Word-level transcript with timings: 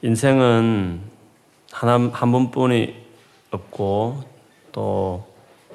인생은 0.00 1.00
하나, 1.72 1.94
한 2.12 2.30
번뿐이 2.30 2.94
없고 3.50 4.22
또 4.70 5.26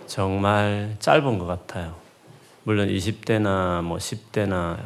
정말 0.07 0.95
짧은 0.99 1.39
것 1.39 1.45
같아요. 1.45 1.95
물론 2.63 2.87
20대나 2.87 3.81
뭐 3.81 3.97
10대나 3.97 4.77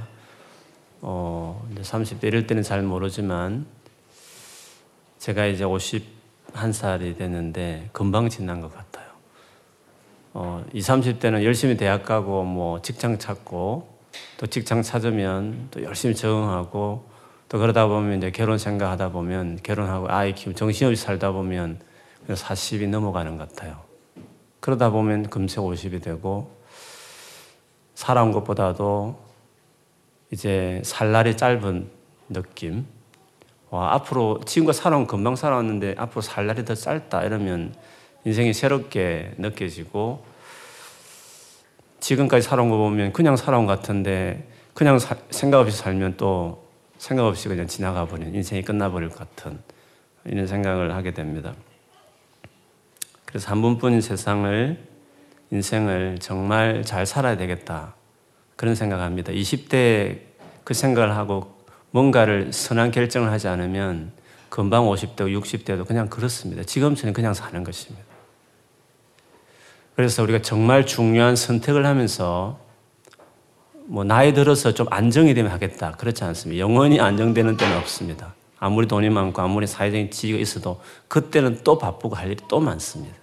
어, 1.01 1.67
이제 1.71 1.83
30대 1.83 2.23
이럴 2.23 2.47
때는 2.47 2.63
잘 2.63 2.81
모르지만 2.81 3.67
제가 5.19 5.45
이제 5.45 5.63
51살이 5.63 7.15
됐는데 7.15 7.89
금방 7.93 8.29
지난 8.29 8.59
것 8.59 8.73
같아요. 8.73 9.05
어, 10.33 10.65
20, 10.73 10.89
30대는 11.19 11.43
열심히 11.43 11.77
대학 11.77 12.03
가고 12.03 12.43
뭐 12.43 12.81
직장 12.81 13.19
찾고 13.19 13.97
또 14.37 14.47
직장 14.47 14.81
찾으면 14.81 15.67
또 15.69 15.83
열심히 15.83 16.15
적응하고 16.15 17.16
또 17.49 17.59
그러다 17.59 17.87
보면 17.87 18.17
이제 18.17 18.31
결혼 18.31 18.57
생각하다 18.57 19.09
보면 19.09 19.59
결혼하고 19.63 20.07
아이 20.09 20.33
키우고 20.33 20.57
정신없이 20.57 21.01
살다 21.01 21.31
보면 21.31 21.79
40이 22.27 22.89
넘어가는 22.89 23.37
것 23.37 23.49
같아요. 23.49 23.81
그러다 24.59 24.89
보면 24.89 25.29
금세 25.29 25.61
50이 25.61 26.01
되고 26.03 26.51
살아온 27.95 28.31
것보다도 28.33 29.17
이제 30.31 30.81
살 30.83 31.13
날이 31.13 31.37
짧은 31.37 31.89
느낌. 32.29 32.85
와, 33.69 33.93
앞으로 33.93 34.41
지금과 34.45 34.73
살아온 34.73 35.07
금방 35.07 35.35
살아왔는데 35.35 35.95
앞으로 35.97 36.21
살 36.21 36.47
날이 36.47 36.65
더 36.65 36.75
짧다 36.75 37.23
이러면 37.23 37.73
인생이 38.25 38.53
새롭게 38.53 39.35
느껴지고 39.37 40.25
지금까지 42.01 42.45
살아온 42.45 42.69
거 42.69 42.77
보면 42.77 43.13
그냥 43.13 43.37
살아온 43.37 43.65
것 43.65 43.77
같은데 43.77 44.49
그냥 44.73 44.99
사, 44.99 45.15
생각 45.29 45.59
없이 45.59 45.77
살면 45.77 46.17
또 46.17 46.66
생각 46.97 47.25
없이 47.25 47.47
그냥 47.47 47.67
지나가 47.67 48.05
버린 48.05 48.33
인생이 48.33 48.63
끝나버릴 48.63 49.09
것 49.09 49.19
같은 49.19 49.59
이런 50.25 50.47
생각을 50.47 50.95
하게 50.95 51.13
됩니다. 51.13 51.53
그래서 53.25 53.49
한 53.51 53.61
번뿐인 53.61 54.01
세상을 54.01 54.77
인생을 55.51 56.17
정말 56.19 56.83
잘 56.83 57.05
살아야 57.05 57.37
되겠다 57.37 57.95
그런 58.55 58.75
생각합니다. 58.75 59.31
20대 59.31 60.19
그 60.63 60.73
생각을 60.73 61.15
하고 61.15 61.55
뭔가를 61.91 62.51
선한 62.51 62.91
결정을 62.91 63.31
하지 63.31 63.47
않으면 63.47 64.11
금방 64.49 64.85
50대, 64.85 65.17
60대도 65.17 65.85
그냥 65.85 66.09
그렇습니다. 66.09 66.63
지금처럼 66.63 67.13
그냥 67.13 67.33
사는 67.33 67.63
것입니다. 67.63 68.05
그래서 69.95 70.23
우리가 70.23 70.41
정말 70.41 70.85
중요한 70.85 71.35
선택을 71.35 71.85
하면서 71.85 72.59
뭐 73.89 74.03
나이 74.03 74.33
들어서 74.33 74.73
좀 74.73 74.85
안정이 74.89 75.33
되면 75.33 75.51
하겠다. 75.51 75.93
그렇지 75.93 76.23
않습니다. 76.25 76.59
영원히 76.59 76.99
안정되는 76.99 77.55
때는 77.55 77.77
없습니다. 77.77 78.35
아무리 78.59 78.87
돈이 78.87 79.09
많고 79.09 79.41
아무리 79.41 79.65
사회적인 79.65 80.11
지위가 80.11 80.39
있어도 80.39 80.81
그때는 81.07 81.61
또 81.63 81.77
바쁘고 81.77 82.15
할 82.15 82.27
일이 82.27 82.37
또 82.49 82.59
많습니다. 82.59 83.15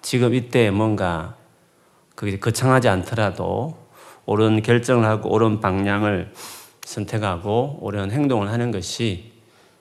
지금 0.00 0.34
이때 0.34 0.70
뭔가 0.70 1.34
그게 2.14 2.38
거창하지 2.38 2.88
않더라도 2.88 3.76
옳은 4.26 4.62
결정을 4.62 5.04
하고 5.06 5.30
옳은 5.30 5.60
방향을 5.60 6.32
선택하고 6.84 7.78
옳은 7.80 8.12
행동을 8.12 8.50
하는 8.50 8.70
것이 8.70 9.32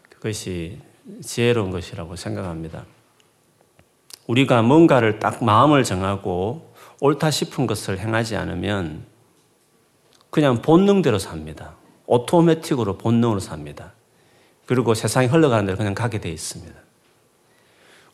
그것이 0.09 0.79
지혜로운 1.21 1.69
것이라고 1.69 2.15
생각합니다. 2.15 2.85
우리가 4.25 4.61
뭔가를 4.61 5.19
딱 5.19 5.43
마음을 5.43 5.83
정하고 5.83 6.73
옳다 7.01 7.29
싶은 7.29 7.67
것을 7.67 7.99
행하지 7.99 8.37
않으면 8.37 9.12
그냥 10.33 10.63
본능대로 10.63 11.19
삽니다. 11.19 11.75
오토매틱으로 12.07 12.97
본능으로 12.97 13.39
삽니다. 13.39 13.93
그리고 14.65 14.95
세상이 14.95 15.27
흘러가는 15.27 15.63
대로 15.63 15.77
그냥 15.77 15.93
가게 15.93 16.19
돼 16.19 16.29
있습니다. 16.29 16.73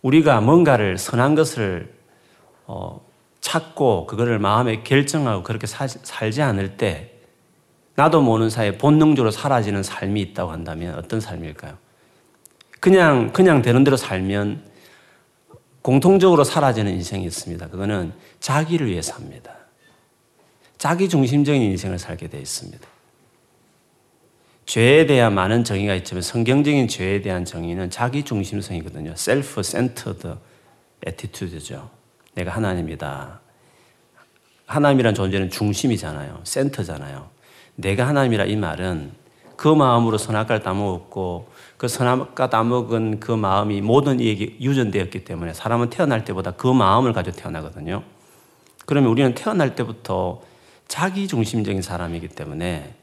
우리가 0.02 0.42
뭔가를 0.42 0.98
선한 0.98 1.36
것을 1.36 1.94
어, 2.67 3.00
찾고 3.39 4.06
그거를 4.08 4.38
마음에 4.38 4.83
결정하고 4.83 5.44
그렇게 5.44 5.66
사, 5.66 5.88
살지 5.88 6.42
않을 6.42 6.76
때 6.76 7.14
나도 7.95 8.21
모르는 8.21 8.49
사이에 8.49 8.77
본능적으로 8.77 9.32
사라지는 9.32 9.82
삶이 9.82 10.20
있다고 10.20 10.52
한다면 10.52 10.95
어떤 10.95 11.21
삶일까요? 11.21 11.77
그냥 12.82 13.32
그냥 13.32 13.61
되는 13.61 13.86
대로 13.86 13.95
살면 13.95 14.61
공통적으로 15.82 16.44
사라지는 16.44 16.92
인생이 16.92 17.23
있습니다. 17.23 17.70
그거는 17.70 18.11
자기를 18.42 18.88
위해 18.88 19.02
삽니다. 19.02 19.58
자기 20.80 21.10
중심적인 21.10 21.62
인생을 21.62 22.00
살게 22.00 22.30
되어 22.30 22.40
있습니다. 22.40 22.88
죄에 24.66 25.06
대한 25.06 25.36
많은 25.36 25.64
정의가 25.64 25.94
있지만 25.95 26.22
성경적인 26.22 26.88
죄에 26.88 27.22
대한 27.22 27.44
정의는 27.44 27.90
자기 27.90 28.23
중심성이거든요. 28.23 29.14
self-centered 29.14 30.38
attitude죠. 31.06 31.89
내가 32.34 32.52
하나님이다. 32.52 33.42
하나님이란 34.68 35.16
존재는 35.16 35.50
중심이잖아요. 35.50 36.42
센터잖아요. 36.45 37.30
내가 37.76 38.08
하나님이라 38.08 38.45
이 38.45 38.56
말은 38.56 39.12
그 39.58 39.68
마음으로 39.68 40.18
선악과를 40.18 40.64
따먹었고 40.64 41.50
그 41.76 41.89
선악과 41.89 42.50
따먹은 42.50 43.20
그 43.20 43.34
마음이 43.34 43.82
모든 43.82 44.22
이에게 44.22 44.56
유전되었기 44.62 45.26
때문에 45.26 45.54
사람은 45.54 45.89
태어날 45.89 46.23
때보다 46.23 46.52
그 46.52 46.72
마음을 46.72 47.12
가지고 47.12 47.36
태어나거든요. 47.36 48.04
그러면 48.86 49.10
우리는 49.10 49.34
태어날 49.36 49.76
때부터 49.76 50.48
자기 50.89 51.27
중심적인 51.27 51.82
사람이기 51.82 52.27
때문에 52.30 52.94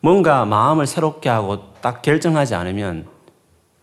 뭔가 0.00 0.44
마음을 0.44 0.86
새롭게 0.86 1.28
하고 1.28 1.72
딱 1.74 2.02
결정하지 2.02 2.56
않으면 2.56 3.06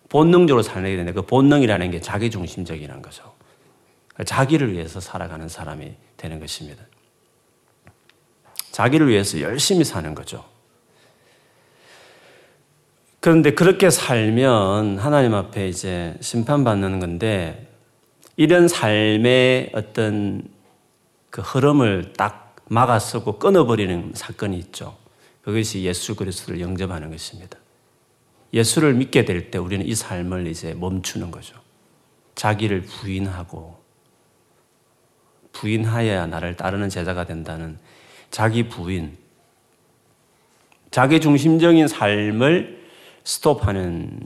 본능적으로 0.09 0.63
살게 0.63 0.89
되는데 0.89 1.13
그 1.13 1.21
본능이라는 1.21 1.91
게 1.91 2.01
자기 2.01 2.29
중심적이라는 2.29 3.01
거죠. 3.01 3.33
자기를 4.25 4.73
위해서 4.73 4.99
살아가는 4.99 5.47
사람이 5.47 5.93
되는 6.17 6.39
것입니다. 6.39 6.83
자기를 8.71 9.07
위해서 9.09 9.39
열심히 9.39 9.83
사는 9.83 10.13
거죠. 10.15 10.43
그런데 13.19 13.53
그렇게 13.53 13.89
살면 13.89 14.97
하나님 14.97 15.33
앞에 15.33 15.67
이제 15.67 16.15
심판받는 16.19 16.99
건데 16.99 17.67
이런 18.37 18.67
삶의 18.67 19.71
어떤 19.73 20.43
그 21.29 21.41
흐름을 21.41 22.13
딱 22.17 22.44
막아서고 22.67 23.37
끊어버리는 23.39 24.11
사건이 24.15 24.57
있죠. 24.57 24.97
그것이 25.43 25.83
예수 25.83 26.15
그리스도를 26.15 26.59
영접하는 26.59 27.11
것입니다. 27.11 27.57
예수를 28.53 28.93
믿게 28.93 29.25
될 29.25 29.51
때 29.51 29.57
우리는 29.57 29.85
이 29.85 29.93
삶을 29.93 30.47
이제 30.47 30.73
멈추는 30.73 31.29
거죠. 31.31 31.59
자기를 32.35 32.81
부인하고 32.81 33.77
부인하여야 35.51 36.27
나를 36.27 36.55
따르는 36.55 36.89
제자가 36.89 37.25
된다는 37.25 37.77
자기 38.31 38.67
부인, 38.67 39.17
자기 40.91 41.21
중심적인 41.21 41.87
삶을 41.87 42.85
스톱하는 43.23 44.19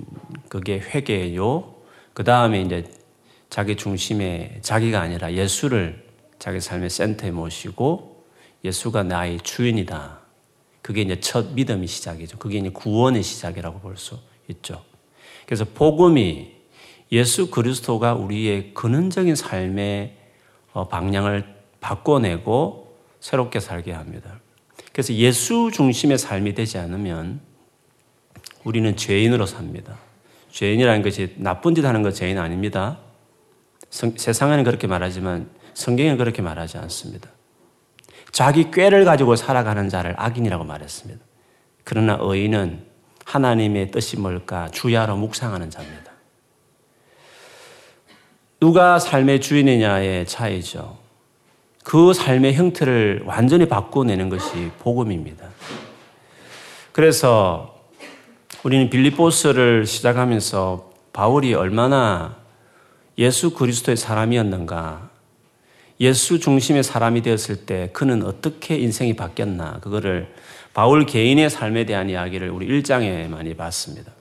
그게 0.48 0.80
회개요. 0.80 1.76
그 2.14 2.24
다음에 2.24 2.62
이제 2.62 2.90
자기 3.50 3.76
중심에 3.76 4.60
자기가 4.62 5.00
아니라 5.02 5.34
예수를 5.34 6.04
자기 6.40 6.60
삶의 6.60 6.90
센터에 6.90 7.32
모시고 7.32 8.09
예수가 8.64 9.04
나의 9.04 9.40
주인이다. 9.42 10.20
그게 10.82 11.02
이제 11.02 11.20
첫 11.20 11.54
믿음의 11.54 11.88
시작이죠. 11.88 12.38
그게 12.38 12.58
이제 12.58 12.70
구원의 12.70 13.24
시작이라고 13.24 13.80
볼 13.80 13.96
수 13.98 14.18
있죠. 14.50 14.84
그래서 15.46 15.66
복음이 15.66 16.52
예수 17.12 17.50
그리스도가 17.50 18.14
우리의 18.14 18.74
근원적인 18.74 19.36
삶의 19.36 20.16
어, 20.74 20.88
방향을 20.88 21.56
바꿔내고 21.80 22.98
새롭게 23.20 23.60
살게 23.60 23.92
합니다. 23.92 24.40
그래서 24.92 25.14
예수 25.14 25.72
중심의 25.74 26.18
삶이 26.18 26.54
되지 26.54 26.78
않으면 26.78 27.42
우리는 28.64 28.96
죄인으로 28.96 29.46
삽니다. 29.46 29.98
죄인이라는 30.52 31.02
것이 31.02 31.36
나쁜 31.38 31.76
짓 31.76 31.86
하는 31.86 32.02
것 32.04 32.14
죄인 32.14 32.38
아닙니다. 32.38 33.00
성, 33.90 34.16
세상에는 34.16 34.64
그렇게 34.64 34.88
말하지만 34.88 35.50
성경은 35.74 36.18
그렇게 36.18 36.42
말하지 36.42 36.78
않습니다. 36.78 37.30
자기 38.32 38.72
꾀를 38.72 39.06
가지고 39.06 39.36
살아가는 39.36 39.90
자를 39.90 40.14
악인이라고 40.18 40.64
말했습니다. 40.64 41.20
그러나 41.84 42.18
의인은 42.20 42.86
하나님의 43.26 43.92
뜻이 43.92 44.18
뭘까 44.18 44.70
주야로 44.70 45.18
묵상하는 45.18 45.70
자입니다. 45.70 46.12
누가 48.60 49.00
삶의 49.00 49.42
주인이냐의 49.42 50.26
차이죠. 50.26 50.98
그 51.84 52.14
삶의 52.14 52.54
형태를 52.56 53.24
완전히 53.26 53.68
바꿔내는 53.68 54.30
것이 54.30 54.72
복음입니다. 54.80 55.48
그래서 56.92 57.80
우리는 58.64 58.90
빌립보스를 58.90 59.86
시작하면서 59.86 60.90
바울이 61.14 61.54
얼마나 61.54 62.38
예수 63.18 63.54
그리스도의 63.54 63.96
사람이었는가 63.96 65.09
예수 66.00 66.40
중심의 66.40 66.84
사람이 66.84 67.22
되었을 67.22 67.66
때 67.66 67.90
그는 67.92 68.24
어떻게 68.24 68.78
인생이 68.78 69.16
바뀌었나 69.16 69.80
그거를 69.80 70.34
바울 70.74 71.06
개인의 71.06 71.50
삶에 71.50 71.86
대한 71.86 72.10
이야기를 72.10 72.50
우리 72.50 72.68
1장에 72.68 73.28
많이 73.28 73.54
봤습니다. 73.54 74.14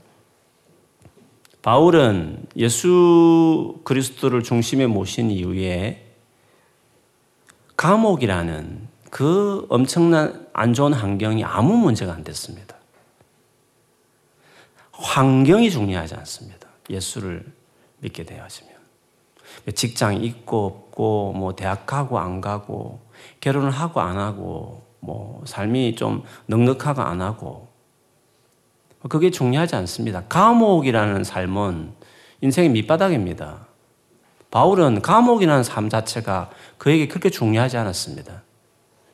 바울은 1.62 2.46
예수 2.56 3.80
그리스도를 3.84 4.42
중심에 4.42 4.86
모신 4.86 5.30
이후에 5.30 6.06
감옥이라는 7.76 8.88
그 9.10 9.66
엄청난 9.68 10.48
안 10.52 10.74
좋은 10.74 10.92
환경이 10.92 11.44
아무 11.44 11.76
문제가 11.76 12.12
안 12.12 12.24
됐습니다. 12.24 12.76
환경이 14.92 15.70
중요하지 15.70 16.14
않습니다. 16.16 16.68
예수를 16.90 17.44
믿게 18.00 18.24
되어지면. 18.24 18.72
직장이 19.74 20.24
있고 20.26 20.87
없고, 20.98 21.32
뭐 21.34 21.54
대학 21.54 21.86
가고 21.86 22.18
안 22.18 22.40
가고, 22.40 23.00
결혼을 23.40 23.70
하고 23.70 24.00
안 24.00 24.18
하고, 24.18 24.82
뭐 24.98 25.42
삶이 25.46 25.94
좀 25.94 26.24
넉넉하고 26.46 27.00
안 27.00 27.22
하고, 27.22 27.68
그게 29.08 29.30
중요하지 29.30 29.76
않습니다. 29.76 30.24
감옥이라는 30.28 31.22
삶은 31.22 31.92
인생의 32.40 32.70
밑바닥입니다. 32.70 33.68
바울은 34.50 35.02
감옥이라는 35.02 35.62
삶 35.62 35.88
자체가 35.88 36.50
그에게 36.78 37.06
그렇게 37.06 37.30
중요하지 37.30 37.76
않았습니다. 37.76 38.42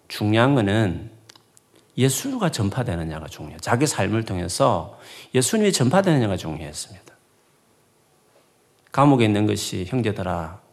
중요한 0.09 0.55
것은 0.55 1.11
예수가 1.97 2.51
전파되느냐가 2.51 3.27
중요해요. 3.27 3.59
자기 3.59 3.87
삶을 3.87 4.25
통해서 4.25 4.99
예수님이 5.35 5.73
전파되느냐가 5.73 6.37
중요했습니다. 6.37 7.15
감옥에 8.91 9.25
있는 9.25 9.47
것이 9.47 9.85
형제들아 9.87 10.64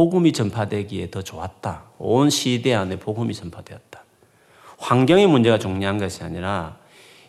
복음이 0.00 0.32
전파되기에 0.32 1.10
더 1.10 1.20
좋았다. 1.20 1.82
온 1.98 2.30
시대 2.30 2.72
안에 2.72 2.98
복음이 2.98 3.34
전파되었다. 3.34 4.02
환경의 4.78 5.26
문제가 5.26 5.58
중요한 5.58 5.98
것이 5.98 6.24
아니라 6.24 6.78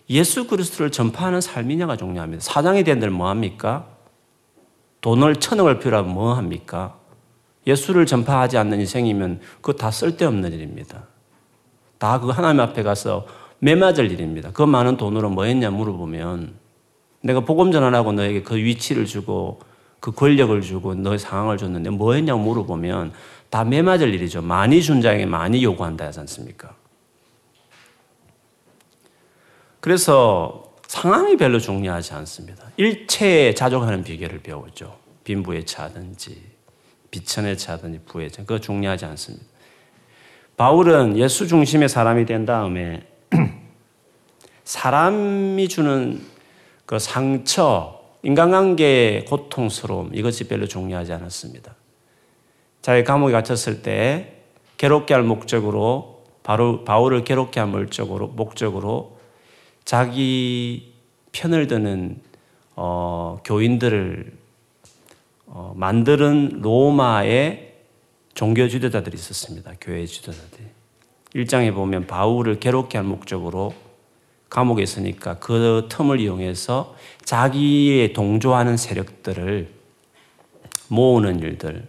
예수 0.10 0.48
그리스도를 0.48 0.90
전파하는 0.90 1.42
삶이냐가 1.42 1.98
중요합니다. 1.98 2.42
사장이 2.42 2.86
된들 2.86 3.10
뭐 3.10 3.28
합니까? 3.28 3.88
돈을 5.02 5.42
천억을 5.42 5.80
필요하면 5.80 6.14
뭐 6.14 6.34
합니까? 6.34 6.96
예수를 7.68 8.06
전파하지 8.06 8.58
않는 8.58 8.80
인생이면 8.80 9.42
그거 9.60 9.74
다 9.74 9.92
쓸데없는 9.92 10.54
일입니다. 10.54 11.04
다 11.98 12.22
그 12.22 12.30
하나님 12.30 12.62
앞에 12.62 12.84
가서 12.84 13.28
매맞을 13.60 14.10
일입니다. 14.12 14.52
그 14.54 14.62
많은 14.64 14.96
돈으로 14.96 15.30
뭐 15.30 15.44
했냐 15.44 15.72
물어보면 15.72 16.54
내가 17.20 17.42
복음 17.42 17.74
전환하고 17.74 18.14
너에게 18.14 18.44
그 18.44 18.56
위치를 18.56 19.06
주고 19.06 19.60
그 20.02 20.12
권력을 20.12 20.60
주고 20.62 20.96
너의 20.96 21.20
상황을 21.20 21.58
줬는데 21.58 21.92
뭐 21.92 22.14
했냐고 22.14 22.42
물어보면 22.42 23.14
다 23.50 23.64
매맞을 23.64 24.14
일이죠. 24.14 24.42
많이 24.42 24.82
준 24.82 25.02
자에게 25.02 25.26
많이 25.26 25.64
요구한다 25.64 26.08
하지 26.08 26.20
않습니까? 26.20 26.76
그래서 29.80 30.74
상황이 30.88 31.38
별로 31.38 31.60
중요하지 31.60 32.14
않습니다. 32.16 32.66
일체에 32.78 33.54
자족하는 33.54 34.04
비결을 34.04 34.40
배우죠. 34.40 34.98
빈부의 35.24 35.66
차든지 35.66 36.52
비천의 37.12 37.58
차든지 37.58 38.02
부의 38.06 38.32
차. 38.32 38.42
그거 38.42 38.60
중요하지 38.60 39.06
않습니다. 39.06 39.46
바울은 40.58 41.18
예수 41.18 41.48
중심의 41.48 41.90
사람이 41.90 42.26
된 42.26 42.46
다음에 42.46 43.06
사람이 44.64 45.68
주는 45.68 46.22
그 46.86 47.00
상처, 47.00 48.01
인간관계의 48.24 49.26
고통스러움, 49.26 50.12
이것이 50.14 50.48
별로 50.48 50.68
중요하지 50.68 51.14
않았습니다. 51.14 51.76
자기 52.82 53.04
감옥에 53.04 53.32
갇혔을 53.32 53.82
때 53.82 54.38
괴롭게 54.78 55.14
할 55.14 55.24
목적으로, 55.24 56.24
바로 56.44 56.84
바울을 56.84 57.24
괴롭게 57.24 57.60
할 57.60 57.70
목적으로, 57.70 58.28
목적으로 58.28 59.18
자기 59.86 60.94
편을 61.32 61.68
드는 61.68 62.20
어, 62.76 63.40
교인들을 63.44 64.34
어, 65.48 65.74
만드는 65.76 66.62
로마의 66.62 67.74
종교 68.34 68.68
지도자들이 68.68 69.16
있었습니다. 69.16 69.74
교회 69.82 70.06
지도자들이. 70.06 70.64
1장에 71.36 71.74
보면 71.74 72.08
바울을 72.08 72.60
괴롭게 72.60 72.98
할 72.98 73.06
목적으로 73.06 73.74
감옥에 74.52 74.84
있으니까 74.84 75.40
그 75.40 75.88
틈을 75.90 76.20
이용해서 76.20 76.94
자기의 77.24 78.12
동조하는 78.12 78.76
세력들을 78.76 79.70
모으는 80.90 81.40
일들. 81.40 81.88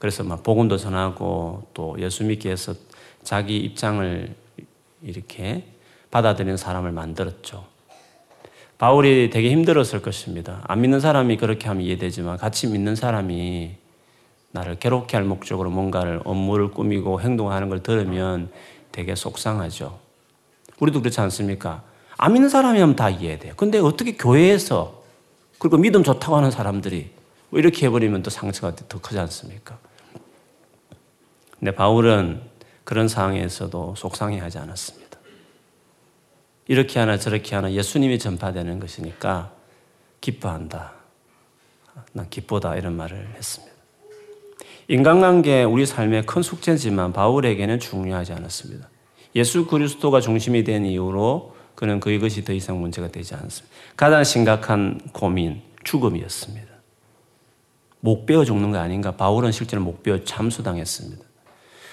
그래서 0.00 0.24
막 0.24 0.42
복음도 0.42 0.76
전하고 0.76 1.68
또 1.72 1.96
예수 2.00 2.24
믿기 2.24 2.48
위해서 2.48 2.74
자기 3.22 3.58
입장을 3.58 4.34
이렇게 5.02 5.64
받아들이는 6.10 6.56
사람을 6.56 6.90
만들었죠. 6.90 7.64
바울이 8.76 9.30
되게 9.30 9.50
힘들었을 9.52 10.02
것입니다. 10.02 10.62
안 10.64 10.80
믿는 10.80 10.98
사람이 10.98 11.36
그렇게 11.36 11.68
하면 11.68 11.84
이해되지만 11.84 12.38
같이 12.38 12.66
믿는 12.66 12.96
사람이 12.96 13.76
나를 14.50 14.80
괴롭게 14.80 15.16
할 15.16 15.24
목적으로 15.24 15.70
뭔가를 15.70 16.20
업무를 16.24 16.72
꾸미고 16.72 17.20
행동하는 17.20 17.68
걸 17.68 17.84
들으면 17.84 18.50
되게 18.90 19.14
속상하죠. 19.14 20.03
우리도 20.80 21.00
그렇지 21.00 21.20
않습니까? 21.20 21.82
안 22.16 22.32
믿는 22.32 22.48
사람이면 22.48 22.96
다 22.96 23.10
이해돼요. 23.10 23.54
근데 23.56 23.78
어떻게 23.78 24.16
교회에서 24.16 25.02
그리고 25.58 25.76
믿음 25.78 26.02
좋다고 26.02 26.36
하는 26.36 26.50
사람들이 26.50 27.10
뭐 27.50 27.60
이렇게 27.60 27.86
해버리면 27.86 28.22
또 28.22 28.30
상처가 28.30 28.74
더 28.76 29.00
크지 29.00 29.18
않습니까? 29.18 29.78
근데 31.58 31.74
바울은 31.74 32.42
그런 32.84 33.08
상황에서도 33.08 33.94
속상해 33.96 34.38
하지 34.38 34.58
않았습니다. 34.58 35.18
이렇게 36.66 36.98
하나 36.98 37.18
저렇게 37.18 37.54
하나 37.54 37.72
예수님이 37.72 38.18
전파되는 38.18 38.80
것이니까 38.80 39.52
기뻐한다. 40.20 40.92
난 42.12 42.28
기쁘다. 42.28 42.76
이런 42.76 42.96
말을 42.96 43.34
했습니다. 43.34 43.74
인간관계 44.88 45.64
우리 45.64 45.86
삶의 45.86 46.26
큰 46.26 46.42
숙제지만 46.42 47.12
바울에게는 47.12 47.80
중요하지 47.80 48.32
않았습니다. 48.32 48.88
예수 49.34 49.66
그리스도가 49.66 50.20
중심이 50.20 50.64
된 50.64 50.86
이후로 50.86 51.54
그는 51.74 52.00
그것이 52.00 52.44
더 52.44 52.52
이상 52.52 52.80
문제가 52.80 53.08
되지 53.08 53.34
않습니다. 53.34 53.74
가장 53.96 54.22
심각한 54.22 55.00
고민, 55.12 55.60
죽음이었습니다. 55.82 56.72
목 58.00 58.26
베어 58.26 58.44
죽는 58.44 58.70
거 58.70 58.78
아닌가? 58.78 59.12
바울은 59.12 59.50
실제로 59.50 59.82
목 59.82 60.02
베어 60.02 60.24
참수당했습니다. 60.24 61.24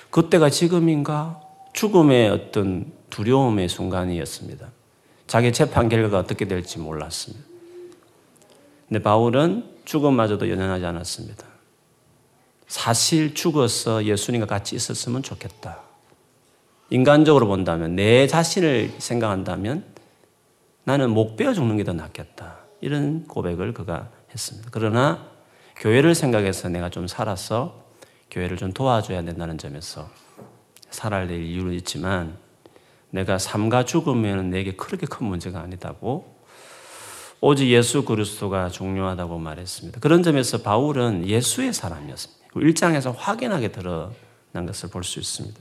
그때가 0.10 0.50
지금인가? 0.50 1.42
죽음의 1.74 2.30
어떤 2.30 2.92
두려움의 3.10 3.70
순간이었습니다. 3.70 4.68
자기 5.26 5.54
재판 5.54 5.88
결과가 5.88 6.20
어떻게 6.20 6.46
될지 6.46 6.80
몰랐습니다. 6.80 7.46
근데 8.90 9.02
바울은 9.02 9.64
죽음마저도 9.86 10.50
연연하지 10.50 10.86
않았습니다. 10.86 11.46
사실 12.68 13.34
죽어서 13.34 14.04
예수님과 14.04 14.46
같이 14.46 14.75
있었으면 14.75 15.24
좋겠다. 15.24 15.90
인간적으로 16.91 17.48
본다면, 17.48 17.95
내 17.95 18.27
자신을 18.27 18.91
생각한다면 19.00 19.86
나는 20.83 21.10
목 21.12 21.38
베어 21.38 21.53
죽는 21.53 21.77
게 21.77 21.83
더 21.83 21.93
낫겠다. 21.93 22.57
이런 22.81 23.25
고백을 23.27 23.74
그가 23.74 24.10
했습니다. 24.31 24.69
그러나 24.71 25.25
교회를 25.77 26.15
생각해서 26.15 26.67
내가 26.67 26.89
좀 26.89 27.07
살아서 27.07 27.86
교회를 28.29 28.57
좀 28.57 28.74
도와줘야 28.74 29.24
된다는 29.24 29.57
점에서 29.57 30.10
살아야 30.89 31.27
될 31.27 31.41
이유는 31.41 31.74
있지만 31.75 32.38
내가 33.10 33.38
삶과 33.38 33.86
죽으면 33.86 34.50
내게 34.50 34.75
그렇게 34.75 35.05
큰 35.05 35.27
문제가 35.27 35.62
아니다고 35.62 36.36
오직 37.39 37.69
예수 37.69 38.03
그리스도가 38.03 38.69
중요하다고 38.69 39.38
말했습니다. 39.39 40.00
그런 40.01 40.24
점에서 40.24 40.62
바울은 40.62 41.25
예수의 41.27 41.71
사람이었습니다. 41.74 42.41
1장에서 42.53 43.13
확연하게 43.15 43.71
드러난 43.71 44.65
것을 44.65 44.89
볼 44.89 45.03
수 45.03 45.19
있습니다. 45.19 45.60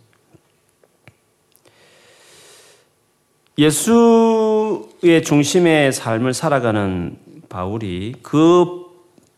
예수의 3.61 5.23
중심의 5.23 5.93
삶을 5.93 6.35
살아가는 6.35 7.19
바울이 7.49 8.15
그 8.23 8.87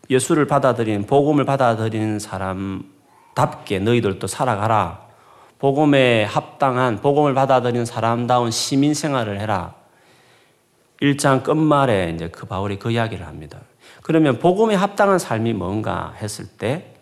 예수를 0.09 0.47
받아들인 0.47 1.07
복음을 1.07 1.45
받아들이는 1.45 2.19
사람답게 2.19 3.81
너희들도 3.81 4.27
살아가라. 4.27 5.03
복음에 5.59 6.25
합당한 6.25 7.01
복음을 7.01 7.35
받아들이는 7.35 7.85
사람다운 7.85 8.51
시민 8.51 8.95
생활을 8.95 9.41
해라. 9.41 9.75
1장 11.01 11.43
끝말에 11.43 12.13
이제 12.15 12.29
그 12.29 12.47
바울이 12.47 12.79
그 12.79 12.91
이야기를 12.91 13.27
합니다. 13.27 13.59
그러면 14.03 14.39
복음에 14.39 14.75
합당한 14.75 15.19
삶이 15.19 15.53
뭔가 15.53 16.15
했을 16.21 16.47
때 16.47 16.93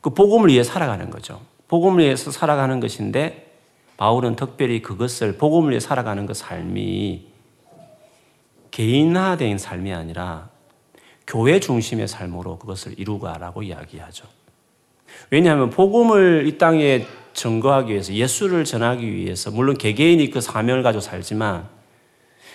그 0.00 0.10
복음을 0.10 0.48
위해 0.48 0.62
살아가는 0.62 1.10
거죠. 1.10 1.40
복음을 1.68 2.04
위해서 2.04 2.30
살아가는 2.30 2.80
것인데 2.80 3.47
바울은 3.98 4.36
특별히 4.36 4.80
그것을 4.80 5.36
복음을 5.36 5.70
위해 5.70 5.80
살아가는 5.80 6.24
그 6.24 6.32
삶이 6.32 7.26
개인화된 8.70 9.58
삶이 9.58 9.92
아니라 9.92 10.50
교회 11.26 11.58
중심의 11.58 12.06
삶으로 12.06 12.58
그것을 12.58 12.98
이루가라고 12.98 13.64
이야기하죠. 13.64 14.24
왜냐하면 15.30 15.70
복음을 15.70 16.46
이 16.46 16.58
땅에 16.58 17.06
증거하기 17.32 17.92
위해서 17.92 18.14
예수를 18.14 18.64
전하기 18.64 19.12
위해서 19.12 19.50
물론 19.50 19.76
개개인이 19.76 20.30
그 20.30 20.40
사명을 20.40 20.84
가지고 20.84 21.00
살지만 21.00 21.68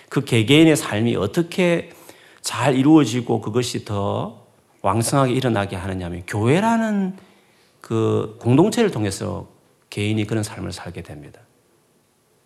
그 0.07 0.23
개개인의 0.23 0.77
삶이 0.77 1.17
어떻게 1.17 1.89
잘 2.39 2.75
이루어지고 2.75 3.41
그것이 3.41 3.83
더 3.83 4.45
왕성하게 4.81 5.33
일어나게 5.33 5.75
하느냐면 5.75 6.23
교회라는 6.25 7.17
그 7.81 8.37
공동체를 8.39 8.91
통해서 8.91 9.52
개인이 9.93 10.25
그런 10.25 10.41
삶을 10.41 10.71
살게 10.71 11.03
됩니다. 11.03 11.39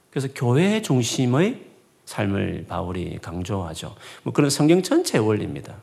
그래서 0.10 0.28
교회 0.36 0.82
중심의 0.82 1.62
삶을 2.04 2.66
바울이 2.68 3.20
강조하죠. 3.22 3.96
뭐 4.24 4.34
그런 4.34 4.50
성경 4.50 4.84
전체의 4.84 5.26
원리입니다. 5.26 5.76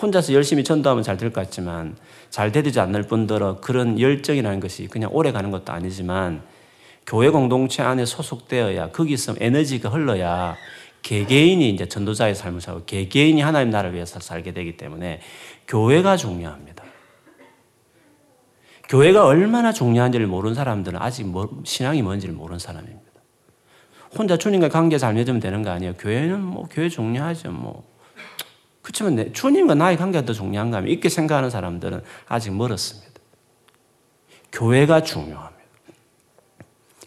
혼자서 0.00 0.32
열심히 0.32 0.62
전도하면 0.62 1.02
잘 1.02 1.16
될 1.16 1.32
것 1.32 1.40
같지만 1.40 1.96
잘 2.30 2.52
되지 2.52 2.78
않을 2.78 3.02
뿐더러 3.08 3.60
그런 3.60 3.98
열정이라는 3.98 4.60
것이 4.60 4.86
그냥 4.86 5.10
오래 5.12 5.32
가는 5.32 5.50
것도 5.50 5.72
아니지만 5.72 6.42
교회 7.04 7.30
공동체 7.30 7.82
안에 7.82 8.04
소속되어야 8.04 8.92
거기서 8.92 9.34
에너지가 9.40 9.88
흘러야 9.88 10.54
개개인이 11.02 11.68
이제 11.68 11.88
전도자의 11.88 12.36
삶을 12.36 12.60
살고 12.60 12.84
개개인이 12.84 13.40
하나님 13.40 13.70
나라를 13.70 13.94
위해서 13.94 14.20
살게 14.20 14.52
되기 14.52 14.76
때문에 14.76 15.20
교회가 15.66 16.16
중요합니다. 16.16 16.85
교회가 18.88 19.26
얼마나 19.26 19.72
중요한지를 19.72 20.26
모르는 20.26 20.54
사람들은 20.54 21.00
아직 21.00 21.26
뭐, 21.26 21.62
신앙이 21.64 22.02
뭔지를 22.02 22.34
모르는 22.34 22.58
사람입니다. 22.58 23.02
혼자 24.16 24.36
주님과 24.36 24.68
관계 24.68 24.98
잘 24.98 25.14
맺으면 25.14 25.40
되는 25.40 25.62
거 25.62 25.70
아니에요. 25.70 25.94
교회는 25.94 26.40
뭐 26.40 26.66
교회 26.70 26.88
중요하죠. 26.88 27.50
뭐 27.50 27.84
그렇지만 28.82 29.32
주님과 29.32 29.74
나의 29.74 29.96
관계가 29.96 30.24
더 30.24 30.32
중요한가 30.32 30.78
하면 30.78 30.90
이렇게 30.90 31.08
생각하는 31.08 31.50
사람들은 31.50 32.02
아직 32.28 32.52
멀었습니다. 32.52 33.12
교회가 34.52 35.02
중요합니다. 35.02 35.56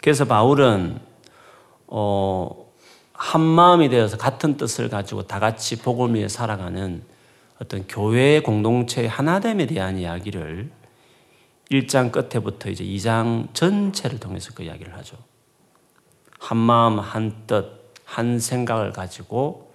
그래서 0.02 0.26
바울은 0.26 1.00
어, 1.88 2.66
한 3.14 3.42
마음이 3.42 3.90
되어서 3.90 4.18
같은 4.18 4.58
뜻을 4.58 4.90
가지고 4.90 5.24
다 5.24 5.40
같이 5.40 5.82
복음 5.82 6.16
위에 6.16 6.28
살아가는 6.28 7.02
어떤 7.62 7.88
교회 7.88 8.42
공동체의 8.42 9.10
하나됨에 9.10 9.66
대한 9.66 9.98
이야기를 9.98 10.70
1장 11.72 12.12
끝에부터 12.12 12.70
이제 12.70 12.84
2장 12.84 13.54
전체를 13.54 14.20
통해서 14.20 14.52
그 14.56 14.64
이야기를 14.64 14.96
하죠. 14.98 15.18
한 16.40 16.58
마음, 16.58 17.00
한 17.00 17.44
뜻, 17.46 17.94
한 18.06 18.40
생각을 18.40 18.92
가지고 18.92 19.72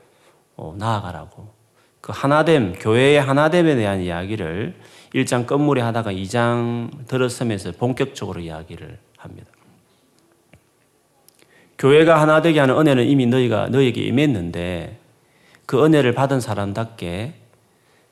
어, 0.57 0.75
나아가라고. 0.77 1.53
그 2.01 2.13
하나됨, 2.15 2.75
교회의 2.81 3.21
하나됨에 3.21 3.77
대한 3.77 4.01
이야기를 4.01 4.75
1장 5.15 5.47
끝물에 5.47 5.81
하다가 5.83 6.13
2장 6.13 7.07
들어서면서 7.07 7.73
본격적으로 7.73 8.41
이야기를 8.41 8.99
합니다. 9.17 9.51
교회가 11.79 12.21
하나 12.21 12.43
되게 12.43 12.61
하는 12.61 12.77
은혜는 12.77 13.07
이미 13.07 13.27
너희가 13.27 13.69
너에게 13.69 14.03
임했는데 14.03 14.99
그 15.67 15.85
은혜를 15.85 16.13
받은 16.13 16.41
사람답게 16.41 17.35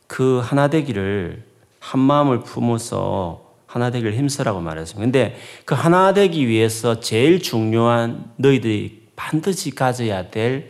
그 0.07 0.41
하나 0.43 0.69
되기를 0.69 1.45
한 1.79 2.01
마음을 2.01 2.41
품어서 2.41 3.52
하나 3.73 3.91
되기를 3.91 4.15
힘쓰라고 4.19 4.61
말했습니다. 4.61 5.01
근데 5.01 5.37
그 5.65 5.75
하나 5.75 6.13
되기 6.13 6.47
위해서 6.47 7.01
제일 7.01 7.41
중요한 7.41 8.31
너희들이 8.37 9.09
반드시 9.17 9.71
가져야 9.71 10.31
될 10.31 10.69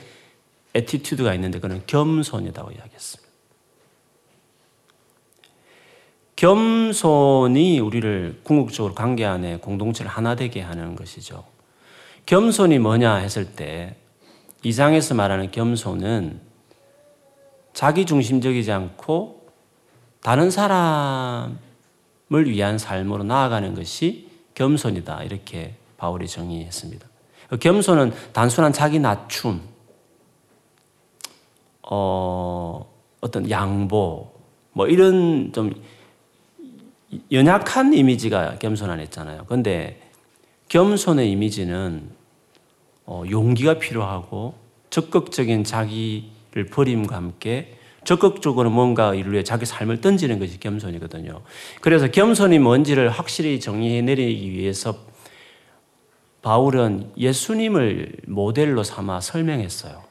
attitude가 0.73 1.35
있는데 1.35 1.59
그는 1.59 1.83
겸손이라고 1.89 2.71
이야기했습니다. 2.71 3.29
겸손이 6.37 7.81
우리를 7.81 8.41
궁극적으로 8.45 8.95
관계 8.95 9.25
안에 9.25 9.57
공동체를 9.57 10.09
하나 10.09 10.37
되게 10.37 10.61
하는 10.61 10.95
것이죠. 10.95 11.43
겸손이 12.27 12.79
뭐냐 12.79 13.17
했을 13.17 13.57
때 13.57 13.97
이상에서 14.63 15.17
말하는 15.17 15.51
겸손은 15.51 16.41
자기 17.73 18.07
중심적이지 18.07 18.71
않고 18.71 19.49
다른 20.23 20.53
사람을 20.53 21.72
위한 22.41 22.79
삶으로 22.79 23.25
나아가는 23.25 23.75
것이 23.75 24.29
겸손이다. 24.55 25.23
이렇게 25.25 25.75
바울이 25.97 26.27
정의했습니다. 26.27 27.07
겸손은 27.61 28.13
단순한 28.33 28.73
자기 28.73 28.99
낮춤, 28.99 29.61
어, 31.83 32.91
어떤 33.21 33.51
양보, 33.51 34.33
뭐 34.73 34.87
이런 34.87 35.53
좀 35.53 35.73
연약한 37.31 37.93
이미지가 37.93 38.59
겸손 38.59 38.91
안 38.91 39.01
했잖아요. 39.01 39.45
근데 39.47 40.01
겸손의 40.69 41.31
이미지는 41.31 42.11
어, 43.05 43.25
용기가 43.31 43.79
필요하고 43.79 44.55
적극적인 44.89 45.65
자기를 45.65 46.67
버림과 46.71 47.15
함께 47.17 47.79
적극적으로 48.05 48.71
뭔가 48.71 49.11
위해 49.11 49.43
자기 49.43 49.65
삶을 49.65 50.01
던지는 50.01 50.39
것이 50.39 50.59
겸손이거든요. 50.59 51.43
그래서 51.81 52.09
겸손이 52.09 52.59
뭔지를 52.59 53.09
확실히 53.11 53.61
정리해 53.61 54.03
내리기 54.03 54.51
위해서 54.51 54.97
바울은 56.43 57.13
예수님을 57.17 58.17
모델로 58.27 58.83
삼아 58.83 59.21
설명했어요. 59.21 60.03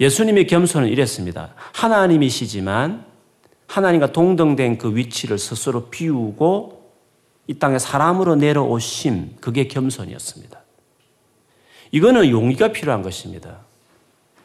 예수님의 0.00 0.46
겸손은 0.46 0.88
이랬습니다. 0.88 1.54
하나님이시지만 1.72 3.04
하나님과 3.66 4.12
동등된 4.12 4.78
그 4.78 4.96
위치를 4.96 5.38
스스로 5.38 5.88
비우고 5.90 6.78
이 7.46 7.54
땅에 7.54 7.78
사람으로 7.78 8.36
내려오심, 8.36 9.36
그게 9.40 9.68
겸손이었습니다. 9.68 10.60
이거는 11.92 12.30
용기가 12.30 12.68
필요한 12.72 13.02
것입니다. 13.02 13.67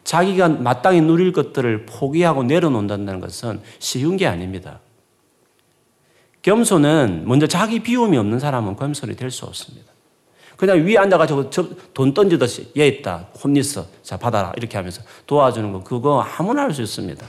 자기가 0.03 0.49
마땅히 0.49 1.01
누릴 1.01 1.31
것들을 1.31 1.85
포기하고 1.85 2.43
내려놓는다는 2.43 3.19
것은 3.19 3.61
쉬운 3.79 4.17
게 4.17 4.27
아닙니다. 4.27 4.79
겸손은 6.41 7.23
먼저 7.25 7.47
자기 7.47 7.79
비움이 7.81 8.17
없는 8.17 8.39
사람은 8.39 8.75
겸손이 8.75 9.15
될 9.15 9.31
수 9.31 9.45
없습니다. 9.45 9.91
그냥 10.57 10.85
위에 10.85 10.97
앉아가지고 10.97 11.49
돈 11.93 12.13
던지듯이 12.13 12.71
얘 12.77 12.87
있다 12.87 13.27
혼냈어 13.43 13.85
자 14.03 14.17
받아라 14.17 14.53
이렇게 14.55 14.77
하면서 14.77 15.01
도와주는 15.25 15.71
거 15.71 15.83
그거 15.83 16.21
아무나 16.21 16.63
할 16.63 16.73
수 16.73 16.81
있습니다. 16.81 17.25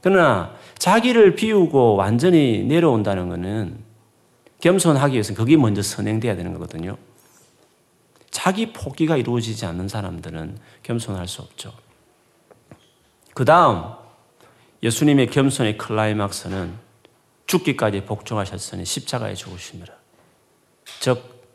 그러나 0.00 0.54
자기를 0.78 1.34
비우고 1.34 1.96
완전히 1.96 2.62
내려온다는 2.64 3.28
것은 3.28 3.78
겸손하기 4.60 5.14
위해서는 5.14 5.36
그게 5.36 5.56
먼저 5.56 5.82
선행돼야 5.82 6.36
되는 6.36 6.52
거거든요. 6.54 6.96
자기 8.34 8.72
포기가 8.72 9.16
이루어지지 9.16 9.64
않는 9.64 9.86
사람들은 9.86 10.58
겸손할 10.82 11.28
수 11.28 11.40
없죠. 11.40 11.72
그 13.32 13.44
다음 13.44 13.94
예수님의 14.82 15.28
겸손의 15.28 15.78
클라이막스는 15.78 16.74
죽기까지 17.46 18.00
복종하셨으니 18.00 18.84
십자가에 18.84 19.34
죽으십니다. 19.34 19.94
즉 20.98 21.46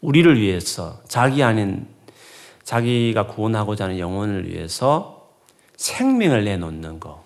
우리를 0.00 0.40
위해서 0.40 1.02
자기 1.06 1.42
아닌 1.42 1.86
자기가 2.64 3.26
구원하고자 3.26 3.84
하는 3.84 3.98
영혼을 3.98 4.48
위해서 4.48 5.28
생명을 5.76 6.44
내놓는 6.44 6.98
것. 6.98 7.22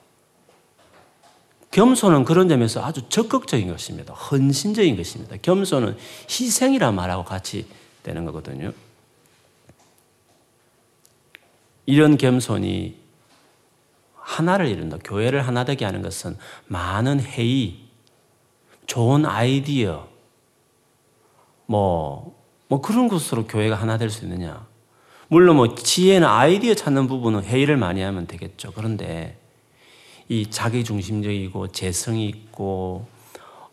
겸손은 1.71 2.25
그런 2.25 2.49
점에서 2.49 2.85
아주 2.85 3.09
적극적인 3.09 3.69
것입니다. 3.69 4.15
헌신적인 4.15 4.97
것입니다. 4.97 5.37
겸손은 5.41 5.97
희생이라 6.29 6.91
말하고 6.91 7.25
같이 7.25 7.67
되는 8.05 8.25
거거든요. 8.25 8.73
이런 11.87 12.17
겸손이 12.17 12.97
하나를 14.15 14.69
이룬다. 14.69 14.99
교회를 15.03 15.47
하나 15.47 15.65
되게 15.65 15.85
하는 15.85 16.01
것은 16.03 16.37
많은 16.67 17.21
회의, 17.21 17.81
좋은 18.87 19.27
아이디어, 19.27 20.09
뭐, 21.67 22.39
뭐 22.69 22.81
그런 22.81 23.09
것으로 23.09 23.47
교회가 23.47 23.75
하나 23.75 23.99
될 23.99 24.09
수 24.11 24.25
있느냐. 24.25 24.67
물론 25.29 25.57
뭐 25.57 25.75
지혜나 25.75 26.39
아이디어 26.39 26.75
찾는 26.75 27.07
부분은 27.09 27.43
회의를 27.45 27.77
많이 27.77 28.03
하면 28.03 28.27
되겠죠. 28.27 28.73
그런데 28.73 29.39
이 30.29 30.49
자기 30.51 30.85
중심적이고 30.85 31.69
재성이 31.69 32.27
있고 32.27 33.07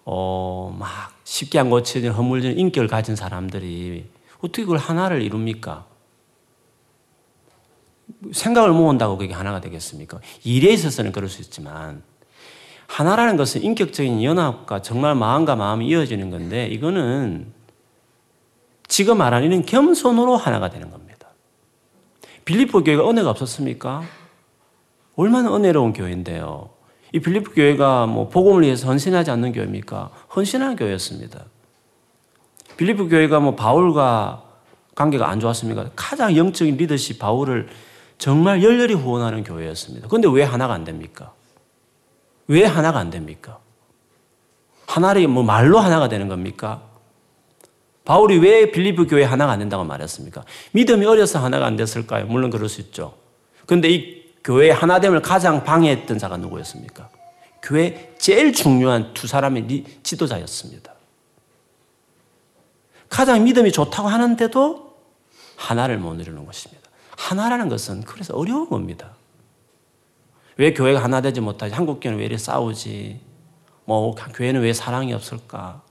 어 0.06 0.74
막 0.78 1.14
쉽게 1.24 1.60
안 1.60 1.70
고쳐진 1.70 2.12
허물진 2.12 2.58
인격을 2.58 2.88
가진 2.88 3.16
사람들이 3.16 4.06
어떻게 4.42 4.64
그걸 4.64 4.78
하나를 4.78 5.22
이룹니까? 5.22 5.86
생각을 8.34 8.72
모은다고 8.72 9.18
그게 9.18 9.34
하나가 9.34 9.62
되겠습니까? 9.62 10.20
일에 10.44 10.74
있어서는 10.74 11.12
그럴 11.12 11.30
수 11.30 11.42
있지만 11.42 12.04
하나라는 12.88 13.38
것은 13.38 13.64
인격적인 13.64 14.22
연합과 14.22 14.82
정말 14.82 15.16
마음과 15.16 15.56
마음이 15.56 15.88
이어지는 15.88 16.30
건데 16.30 16.68
이거는 16.68 17.54
지금 18.88 19.18
말하는 19.18 19.66
겸손으로 19.66 20.36
하나가 20.36 20.70
되는 20.70 20.90
겁니다. 20.90 21.28
빌립보 22.44 22.84
교회가 22.84 23.10
은혜가 23.10 23.30
없었습니까? 23.30 24.04
얼마나 25.16 25.56
은혜로운 25.56 25.94
교회인데요. 25.94 26.70
이 27.14 27.20
빌립보 27.20 27.54
교회가 27.54 28.08
뭐 28.08 28.28
복음을 28.28 28.64
위해서 28.64 28.88
헌신하지 28.88 29.32
않는 29.32 29.54
교회입니까? 29.54 30.12
헌신한 30.36 30.76
교회였습니다. 30.76 31.46
빌립보 32.78 33.08
교회가 33.10 33.40
뭐 33.40 33.56
바울과 33.56 34.44
관계가 34.96 35.30
안 35.30 35.40
좋았습니까? 35.40 35.92
가장 35.96 36.36
영적인 36.36 36.78
리더십 36.78 37.20
바울을 37.20 37.70
정말 38.18 38.64
열렬히 38.64 38.94
후원하는 38.94 39.44
교회였습니다. 39.44 40.08
그런데 40.08 40.30
왜 40.30 40.44
하나가 40.44 40.74
안 40.74 40.84
됩니까? 40.84 41.34
왜 42.48 42.66
하나가 42.66 43.00
안 43.00 43.10
됩니까? 43.10 43.60
하나를 44.88 45.28
뭐 45.28 45.44
말로 45.44 45.80
하나가 45.80 46.10
되는 46.10 46.28
겁니까? 46.28 46.84
바울이 48.04 48.40
왜 48.40 48.72
빌리브 48.72 49.08
교회 49.08 49.24
하나가 49.24 49.54
안 49.54 49.60
된다고 49.60 49.84
말했습니까? 49.84 50.44
믿음이 50.72 51.06
어려서 51.06 51.40
하나가 51.40 51.66
안 51.66 51.76
됐을까요? 51.76 52.26
물론 52.26 52.50
그럴 52.50 52.68
수 52.68 52.82
있죠. 52.82 53.14
그런데 53.66 53.90
이 53.90 54.22
교회의 54.44 54.74
하나됨을 54.74 55.22
가장 55.22 55.64
방해했던 55.64 56.18
자가 56.18 56.38
누구였습니까? 56.38 57.10
교회 57.62 58.14
제일 58.18 58.54
중요한 58.54 59.14
두 59.14 59.28
사람의 59.28 59.86
지도자였습니다. 60.04 60.91
가장 63.12 63.44
믿음이 63.44 63.74
좋다고 63.74 64.08
하는데도 64.08 64.96
하나를 65.58 65.98
못 65.98 66.16
이루는 66.16 66.46
것입니다. 66.46 66.82
하나라는 67.18 67.68
것은 67.68 68.04
그래서 68.04 68.34
어려운 68.34 68.68
겁니다. 68.68 69.12
왜 70.56 70.74
교회가 70.74 71.04
하나 71.04 71.22
되지 71.22 71.42
못하지? 71.42 71.76
한국 71.76 72.00
교회는 72.00 72.20
왜 72.20 72.26
이렇게 72.26 72.38
싸우지? 72.38 73.20
뭐, 73.84 74.16
교회는 74.16 74.62
왜 74.62 74.72
사랑이 74.72 75.14
없을까? 75.14 75.82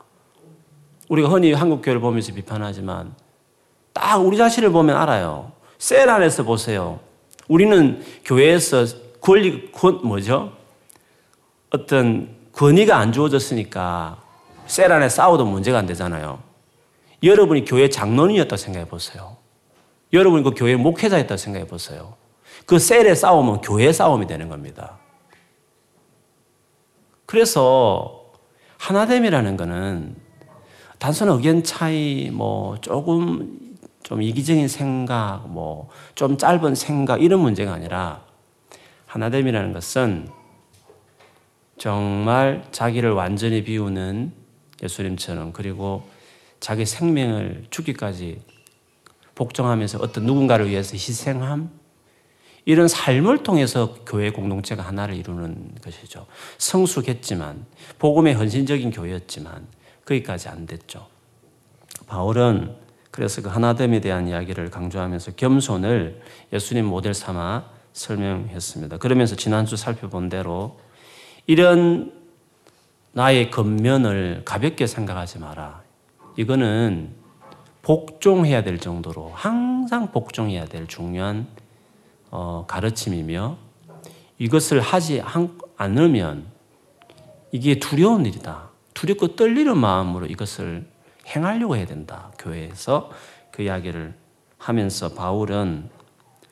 우리가 1.09 1.29
흔히 1.29 1.53
한국 1.53 1.83
교회를 1.83 2.01
보면서 2.01 2.33
비판하지만 2.33 3.15
딱 3.93 4.17
우리 4.17 4.39
자신을 4.39 4.71
보면 4.71 4.97
알아요. 4.97 5.53
셀 5.79 6.09
안에서 6.09 6.45
보세요. 6.45 7.01
우리는 7.49 8.03
교회에서 8.25 8.87
권리, 9.21 9.71
권, 9.73 10.01
뭐죠? 10.07 10.53
어떤 11.71 12.35
권위가 12.53 12.97
안 12.97 13.13
주어졌으니까 13.13 14.23
셀 14.67 14.91
안에 14.91 15.11
싸워도 15.11 15.45
문제가 15.45 15.79
안 15.79 15.87
되잖아요. 15.87 16.50
여러분이 17.23 17.65
교회 17.65 17.89
장로님이었다고 17.89 18.57
생각해 18.57 18.87
보세요. 18.87 19.37
여러분이 20.13 20.43
그 20.43 20.53
교회 20.57 20.77
목회자였다고 20.77 21.37
생각해 21.37 21.67
보세요. 21.67 22.15
그 22.67 22.79
셀의 22.79 23.15
싸움은 23.17 23.61
교회 23.61 23.93
싸움이 23.93 24.27
되는 24.27 24.49
겁니다. 24.49 24.99
그래서 27.27 28.33
하나됨이라는 28.79 29.57
것은 29.57 30.17
단순한 30.99 31.37
의견 31.37 31.63
차이, 31.63 32.31
뭐 32.33 32.79
조금 32.81 33.77
좀 34.03 34.23
이기적인 34.23 34.69
생각, 34.69 35.49
뭐 35.49 35.89
좀 36.21 36.37
짧은 36.37 36.75
생각 36.75 37.23
이런 37.23 37.41
문제가 37.41 37.73
아니라 37.73 38.23
하나됨이라는 39.07 39.73
것은 39.73 40.29
정말 41.79 42.63
자기를 42.73 43.13
완전히 43.13 43.65
비우는 43.65 44.33
예수님처럼 44.83 45.55
그리고 45.55 46.03
자기 46.61 46.85
생명을 46.85 47.67
죽기까지 47.71 48.41
복종하면서 49.35 49.99
어떤 50.01 50.25
누군가를 50.25 50.69
위해서 50.69 50.93
희생함 50.93 51.71
이런 52.67 52.89
삶을 52.89 53.43
통해서 53.43 53.97
교회 54.07 54.31
공동체가 54.31 54.83
하나를 54.83 55.17
이루는 55.17 55.73
것이죠. 55.83 56.27
성숙했지만 56.59 57.65
복음의 57.99 58.35
헌신적인 58.35 58.91
교회였지만 58.91 59.67
거기까지 60.05 60.49
안 60.49 60.67
됐죠. 60.67 61.07
바울은 62.07 62.77
그래서 63.11 63.43
그 63.43 63.49
하나됨에 63.49 64.01
대한 64.01 64.29
이야기를 64.29 64.71
강조하면서 64.71 65.33
겸손을 65.33 66.21
예수님 66.53 66.85
모델 66.85 67.15
삼아 67.15 67.65
설명했습니다. 67.93 68.99
그러면서 68.99 69.35
지난주 69.35 69.77
살펴본 69.77 70.29
대로 70.29 70.79
이런 71.47 72.13
나의 73.13 73.51
겉면을 73.51 74.43
가볍게 74.45 74.87
생각하지 74.87 75.41
마라. 75.41 75.80
이거는 76.37 77.15
복종해야 77.83 78.63
될 78.63 78.79
정도로 78.79 79.33
항상 79.35 80.13
복종해야 80.13 80.67
될 80.67 80.87
중요한 80.87 81.47
어, 82.31 82.65
가르침이며 82.69 83.57
이것을 84.39 84.81
하지 84.81 85.23
않으면 85.77 86.47
이게 87.53 87.79
두려운 87.79 88.27
일이다. 88.27 88.71
두렵고 88.95 89.35
떨리는 89.37 89.77
마음으로 89.77 90.27
이것을 90.27 90.87
행하려고 91.27 91.77
해야 91.77 91.87
된다. 91.87 92.31
교회에서 92.39 93.11
그 93.51 93.63
이야기를 93.63 94.15
하면서 94.59 95.15
바울은 95.15 95.89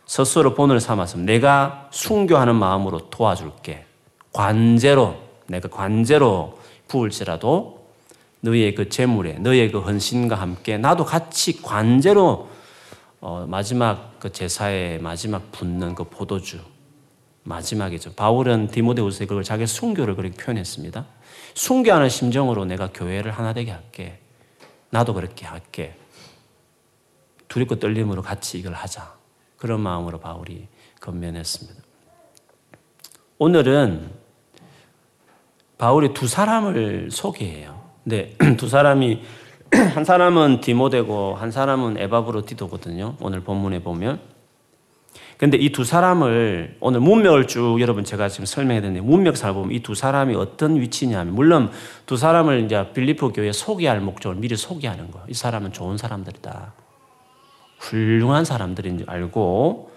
스스로 0.07 0.55
본을 0.55 0.81
삼아서 0.81 1.19
내가 1.19 1.88
순교하는 1.93 2.55
마음으로 2.57 3.11
도와줄게. 3.11 3.85
관제로 4.33 5.17
내가 5.47 5.69
관제로 5.69 6.59
부을지라도 6.88 7.78
너희의 8.40 8.74
그 8.74 8.88
재물에 8.88 9.35
너희의 9.35 9.72
그 9.72 9.81
헌신과 9.81 10.37
함께 10.37 10.79
나도 10.79 11.05
같이 11.05 11.61
관제로 11.61 12.48
어, 13.20 13.46
마지막 13.48 14.18
그 14.20 14.31
제사의 14.31 15.01
마지막 15.01 15.51
붙는 15.51 15.94
그 15.94 16.05
포도주 16.05 16.61
마지막이죠. 17.42 18.12
바울은 18.12 18.68
디모데후서에 18.68 19.27
그걸 19.27 19.42
자기 19.42 19.66
순교를 19.66 20.14
그렇게 20.14 20.37
표현했습니다. 20.37 21.07
순교하는 21.55 22.09
심정으로 22.09 22.64
내가 22.66 22.90
교회를 22.92 23.33
하나 23.33 23.53
되게 23.53 23.72
할게. 23.72 24.20
나도 24.90 25.14
그렇게 25.14 25.46
할게. 25.46 25.96
두렵고 27.48 27.79
떨림으로 27.79 28.22
같이 28.22 28.59
이걸 28.59 28.74
하자. 28.74 29.14
그런 29.57 29.81
마음으로 29.81 30.20
바울이 30.20 30.68
건면했습니다. 31.01 31.83
오늘은 33.38 34.11
바울이 35.79 36.12
두 36.12 36.29
사람을 36.29 37.11
소개해요. 37.11 37.78
근데 38.09 38.35
두 38.57 38.68
사람이 38.68 39.21
한 39.94 40.03
사람은 40.03 40.62
디모데고 40.62 41.35
한 41.35 41.51
사람은 41.51 41.99
에바브로디도거든요. 41.99 43.16
오늘 43.21 43.40
본문에 43.40 43.83
보면. 43.83 44.18
근데 45.37 45.59
이 45.59 45.71
두 45.71 45.85
사람을 45.85 46.79
오늘 46.81 47.01
문맥을 47.01 47.47
쭉 47.47 47.79
여러분 47.81 48.05
제가 48.05 48.29
지금 48.31 48.47
설명해 48.47 48.81
드렸는데 48.81 49.07
문맥살 49.07 49.53
보면 49.53 49.73
이 49.73 49.81
두 49.81 49.94
사람이 49.94 50.35
어떤 50.37 50.81
위치냐면 50.81 51.35
물론 51.35 51.71
두 52.07 52.16
사람을 52.16 52.64
이제 52.64 52.90
빌리포 52.94 53.33
교회에 53.33 53.53
소개할 53.53 54.01
목적을 54.01 54.37
미리 54.37 54.57
소개하는 54.57 55.11
거. 55.11 55.21
이 55.29 55.35
사람은 55.35 55.73
좋은 55.75 55.99
사람들이다. 55.99 56.73
훌륭한 57.79 58.47
사람들인 58.47 58.99
줄 58.99 59.11
알고 59.11 59.90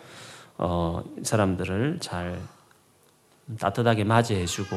어, 0.57 1.01
이 1.17 1.23
사람들을 1.23 1.97
잘 2.01 2.39
따뜻하게 3.57 4.03
맞이해 4.03 4.45
주고 4.45 4.75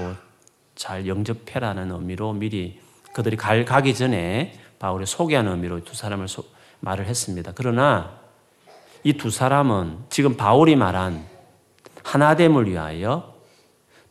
잘 0.77 1.07
영접해라는 1.09 1.91
의미로 1.91 2.33
미리 2.33 2.84
그들이 3.15 3.37
갈, 3.37 3.65
가기 3.65 3.95
전에 3.95 4.61
바울이 4.79 5.07
소개하는 5.07 5.53
의미로 5.53 5.83
두 5.83 5.95
사람을 5.95 6.29
소, 6.29 6.45
말을 6.81 7.07
했습니다. 7.07 7.53
그러나 7.55 8.21
이 9.05 9.13
두 9.13 9.31
사람은 9.31 9.99
지금 10.09 10.37
바울이 10.37 10.77
말한 10.77 11.25
하나됨을 12.03 12.69
위하여 12.69 13.35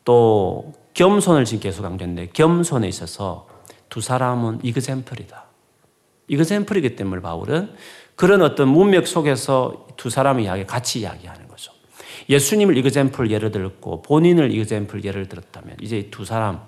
또 0.06 0.74
겸손을 0.94 1.46
지금 1.46 1.62
계속 1.62 1.82
강조했는데 1.84 2.32
겸손에 2.34 2.88
있어서 2.88 3.48
두 3.90 4.02
사람은 4.02 4.60
이그샘플이다. 4.64 5.46
example이기 6.28 6.96
때문에 6.96 7.22
바울은 7.22 7.76
그런 8.16 8.42
어떤 8.42 8.70
문맥 8.70 9.08
속에서 9.08 9.88
두 9.98 10.10
사람의 10.10 10.46
이야기 10.46 10.66
같이 10.66 11.00
이야기하는 11.02 11.48
거죠. 11.48 11.72
예수님을 12.30 12.78
example 12.78 13.32
예를 13.32 13.52
들었고 13.52 14.04
본인을 14.04 14.52
example 14.52 15.04
예를 15.04 15.28
들었다면 15.28 15.78
이제 15.82 16.10
두 16.12 16.24
사람 16.24 16.62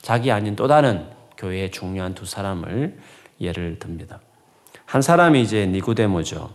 자기 0.00 0.30
아닌 0.30 0.56
또 0.56 0.66
다른 0.66 1.08
교회의 1.42 1.70
중요한 1.72 2.14
두 2.14 2.24
사람을 2.24 2.96
예를 3.40 3.78
듭니다. 3.80 4.20
한 4.86 5.02
사람이 5.02 5.42
이제 5.42 5.66
디모데죠. 5.66 6.50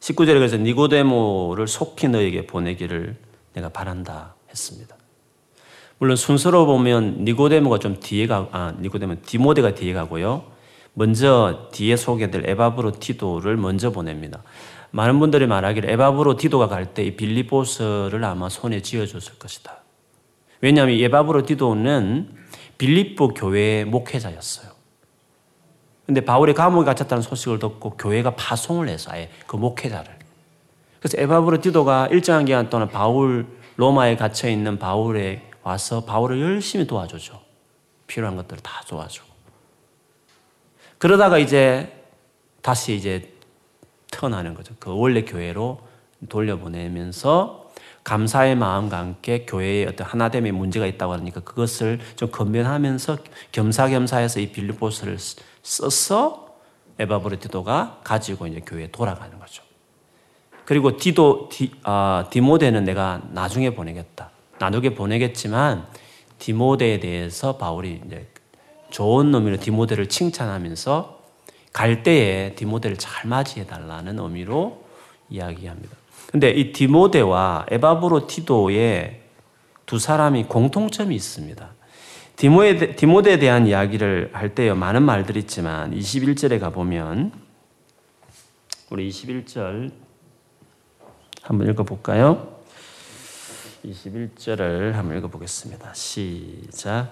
19절에 0.00 0.34
그래서 0.34 0.56
디모데를 0.56 1.68
속히 1.68 2.08
너에게 2.08 2.46
보내기를 2.46 3.16
내가 3.54 3.68
바란다 3.68 4.34
했습니다. 4.50 4.96
물론 5.98 6.16
순서로 6.16 6.66
보면 6.66 7.24
니고데모가 7.24 7.78
좀 7.78 8.00
뒤에 8.00 8.26
가, 8.26 8.48
아, 8.50 8.74
니고데모, 8.80 9.16
디모데가 9.24 9.74
뒤에 9.76 9.92
가고요. 9.92 10.44
먼저 10.94 11.68
뒤에 11.72 11.94
소개될 11.96 12.48
에바브로 12.50 12.98
티도를 12.98 13.56
먼저 13.56 13.90
보냅니다. 13.92 14.42
많은 14.90 15.20
분들이 15.20 15.46
말하기를 15.46 15.88
에바브로 15.90 16.36
디도가 16.36 16.66
갈 16.66 16.92
때 16.92 17.04
이 17.06 17.16
빌리보스를 17.16 18.22
아마 18.24 18.48
손에 18.48 18.82
쥐어줬을 18.82 19.38
것이다. 19.38 19.78
왜냐하면 20.60 20.98
에바브로 20.98 21.46
디도는 21.46 22.41
빌립보 22.82 23.28
교회의 23.34 23.84
목회자였어요. 23.84 24.72
근데 26.04 26.20
바울이 26.20 26.52
감옥에 26.52 26.84
갇혔다는 26.84 27.22
소식을 27.22 27.60
듣고 27.60 27.90
교회가 27.90 28.34
파송을 28.34 28.88
해서 28.88 29.12
아예 29.12 29.30
그 29.46 29.54
목회자를. 29.54 30.18
그래서 30.98 31.16
에바브로 31.16 31.60
디도가 31.60 32.08
일정한 32.08 32.44
기간 32.44 32.68
동안 32.70 32.88
바울 32.88 33.46
로마에 33.76 34.16
갇혀 34.16 34.48
있는 34.48 34.80
바울에 34.80 35.48
와서 35.62 36.04
바울을 36.04 36.40
열심히 36.40 36.84
도와주죠. 36.84 37.40
필요한 38.08 38.34
것들을 38.34 38.60
다 38.64 38.82
도와주고. 38.88 39.28
그러다가 40.98 41.38
이제 41.38 42.04
다시 42.62 42.96
이제 42.96 43.32
턴하는 44.10 44.54
거죠. 44.54 44.74
그 44.80 44.92
원래 44.92 45.22
교회로 45.22 45.78
돌려보내면서 46.28 47.61
감사의 48.04 48.56
마음과 48.56 48.98
함께 48.98 49.44
교회에 49.46 49.86
어떤 49.86 50.06
하나됨의 50.06 50.52
문제가 50.52 50.86
있다고 50.86 51.12
하니까 51.14 51.40
그것을 51.40 52.00
좀 52.16 52.30
건면하면서 52.30 53.18
겸사겸사해서 53.52 54.40
이 54.40 54.50
빌립보스를 54.50 55.18
써서 55.62 56.56
에바브레티도가 56.98 58.00
가지고 58.02 58.46
이제 58.46 58.60
교회에 58.60 58.90
돌아가는 58.90 59.38
거죠. 59.38 59.62
그리고 60.64 60.96
디도 60.96 61.48
디, 61.50 61.72
아, 61.82 62.26
디모데는 62.30 62.84
내가 62.84 63.22
나중에 63.30 63.70
보내겠다. 63.70 64.30
나누게 64.58 64.94
보내겠지만 64.94 65.86
디모데에 66.38 67.00
대해서 67.00 67.56
바울이 67.56 68.00
이제 68.06 68.28
좋은 68.90 69.30
놈으로 69.30 69.58
디모데를 69.58 70.08
칭찬하면서 70.08 71.20
갈 71.72 72.02
때에 72.02 72.54
디모데를 72.54 72.96
잘 72.96 73.28
맞이해 73.28 73.66
달라는 73.66 74.18
의미로 74.18 74.84
이야기합니다. 75.30 76.01
근데 76.32 76.50
이 76.50 76.72
디모데와 76.72 77.66
에바브로 77.70 78.26
티도의 78.26 79.20
두 79.84 79.98
사람이 79.98 80.44
공통점이 80.44 81.14
있습니다. 81.14 81.68
디모에, 82.36 82.96
디모데에 82.96 83.38
대한 83.38 83.66
이야기를 83.66 84.30
할 84.32 84.54
때요, 84.54 84.74
많은 84.74 85.02
말들이 85.02 85.40
있지만 85.40 85.94
21절에 85.94 86.58
가보면 86.58 87.32
우리 88.88 89.10
21절 89.10 89.92
한번 91.42 91.68
읽어볼까요? 91.68 92.56
21절을 93.84 94.92
한번 94.92 95.18
읽어보겠습니다. 95.18 95.92
시작. 95.92 97.10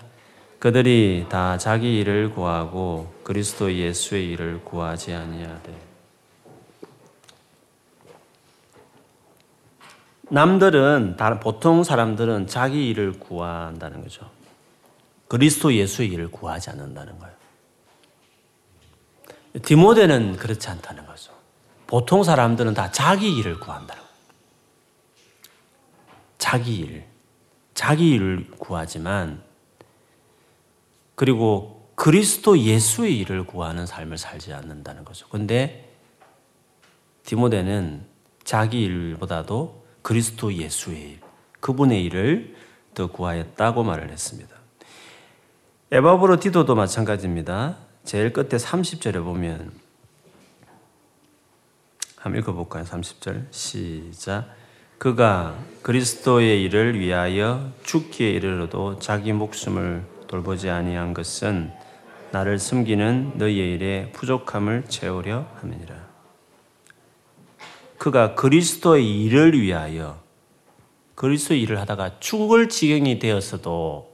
그들이 0.59 1.26
다 1.28 1.59
자기 1.59 1.98
일을 2.00 2.33
구하고 2.33 3.12
그리스도 3.22 3.70
예수의 3.70 4.30
일을 4.30 4.64
구하지 4.64 5.12
아니하되 5.12 5.89
남들은 10.31 11.16
다른 11.16 11.40
보통 11.40 11.83
사람들은 11.83 12.47
자기 12.47 12.88
일을 12.88 13.19
구한다는 13.19 14.03
거죠. 14.03 14.31
그리스도 15.29 15.75
예수의 15.75 16.09
일을 16.11 16.31
구하지 16.31 16.71
않는다는 16.71 17.19
거예요. 17.19 17.35
디모데는 19.62 20.37
그렇지 20.37 20.69
않다는 20.69 21.07
거죠. 21.07 21.33
보통 21.87 22.23
사람들은 22.23 22.75
다 22.75 22.93
자기 22.93 23.37
일을 23.37 23.59
구한다는 23.59 24.01
거예요. 24.01 24.16
자기 26.38 26.77
일, 26.79 27.05
자기 27.75 28.11
일을 28.11 28.51
구하지만 28.59 29.43
그리고 31.16 31.90
그리스도 31.97 32.59
예수의 32.59 33.19
일을 33.19 33.45
구하는 33.45 33.85
삶을 33.85 34.16
살지 34.16 34.53
않는다는 34.53 35.05
거죠. 35.05 35.29
근데 35.29 35.93
디모데는 37.25 38.07
자기 38.45 38.83
일보다도 38.83 39.80
그리스도 40.11 40.53
예수의 40.53 41.01
일, 41.03 41.20
그분의 41.61 42.03
일을 42.07 42.57
더 42.94 43.07
구하였다고 43.07 43.85
말을 43.85 44.11
했습니다. 44.11 44.57
에바브로 45.92 46.40
디도도 46.40 46.75
마찬가지입니다. 46.75 47.77
제일 48.03 48.33
끝에 48.33 48.49
30절에 48.49 49.23
보면 49.23 49.70
한번 52.16 52.42
읽어볼까요? 52.42 52.83
30절 52.83 53.53
시작 53.53 54.53
그가 54.99 55.57
그리스도의 55.83 56.61
일을 56.64 56.99
위하여 56.99 57.70
죽기에 57.85 58.31
이르러도 58.31 58.99
자기 58.99 59.33
목숨을 59.33 60.05
돌보지 60.27 60.70
아니한 60.70 61.14
것은 61.14 61.70
나를 62.33 62.59
숨기는 62.59 63.35
너희의 63.37 63.75
일에 63.75 64.11
부족함을 64.11 64.87
채우려 64.88 65.46
함이니라. 65.61 66.10
그가 68.01 68.35
그리스도의 68.35 69.25
일을 69.25 69.61
위하여 69.61 70.23
그리스도의 71.17 71.61
일을 71.61 71.79
하다가 71.81 72.19
죽을 72.19 72.71
지경이 72.71 73.19
되었어도 73.19 74.11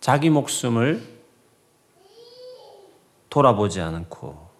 자기 0.00 0.28
목숨을 0.28 1.00
돌아보지 3.30 3.80
않고 3.80 4.50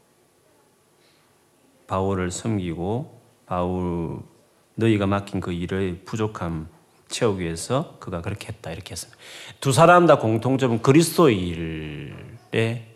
바울을 1.89 2.31
섬기고 2.31 3.21
바울 3.47 4.21
너희가 4.77 5.09
맡긴 5.09 5.41
그 5.41 5.53
일의 5.53 6.05
부족함 6.05 6.69
채우기 7.09 7.43
위해서 7.43 7.97
그가 7.99 8.23
그렇게 8.23 8.47
했다 8.47 8.71
이렇게 8.71 8.93
했습니다. 8.93 9.21
두 9.59 9.73
사람 9.73 10.07
다 10.07 10.21
공통점은 10.21 10.83
그리스도의 10.83 11.49
일에 11.49 12.95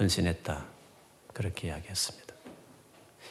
헌신했다. 0.00 0.64
그렇게 1.34 1.68
이야기했습니다. 1.68 2.21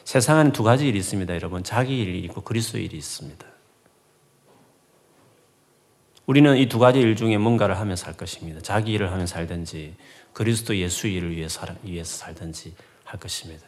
세상에는 0.04 0.52
두 0.52 0.64
가지 0.64 0.88
일이 0.88 1.00
있습니다, 1.00 1.34
여러분. 1.36 1.64
자기 1.64 2.02
일이 2.02 2.20
있고 2.22 2.42
그리스도의 2.42 2.86
일이 2.86 2.98
있습니다. 2.98 3.46
우리는 6.26 6.56
이 6.58 6.68
두 6.68 6.80
가지 6.80 7.00
일 7.00 7.16
중에 7.16 7.38
뭔가를 7.38 7.78
하며 7.80 7.96
살 7.96 8.16
것입니다. 8.16 8.62
자기 8.62 8.94
일을 8.94 9.12
하며 9.12 9.26
살든지 9.26 9.96
그리스도 10.34 10.78
예수 10.78 11.08
일을 11.08 11.36
위해서 11.36 11.66
살든지 12.04 12.74
할 13.04 13.20
것입니다. 13.20 13.66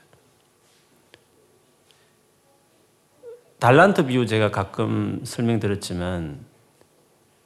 달란트 3.59 4.05
비유 4.05 4.25
제가 4.25 4.51
가끔 4.51 5.21
설명드렸지만 5.25 6.45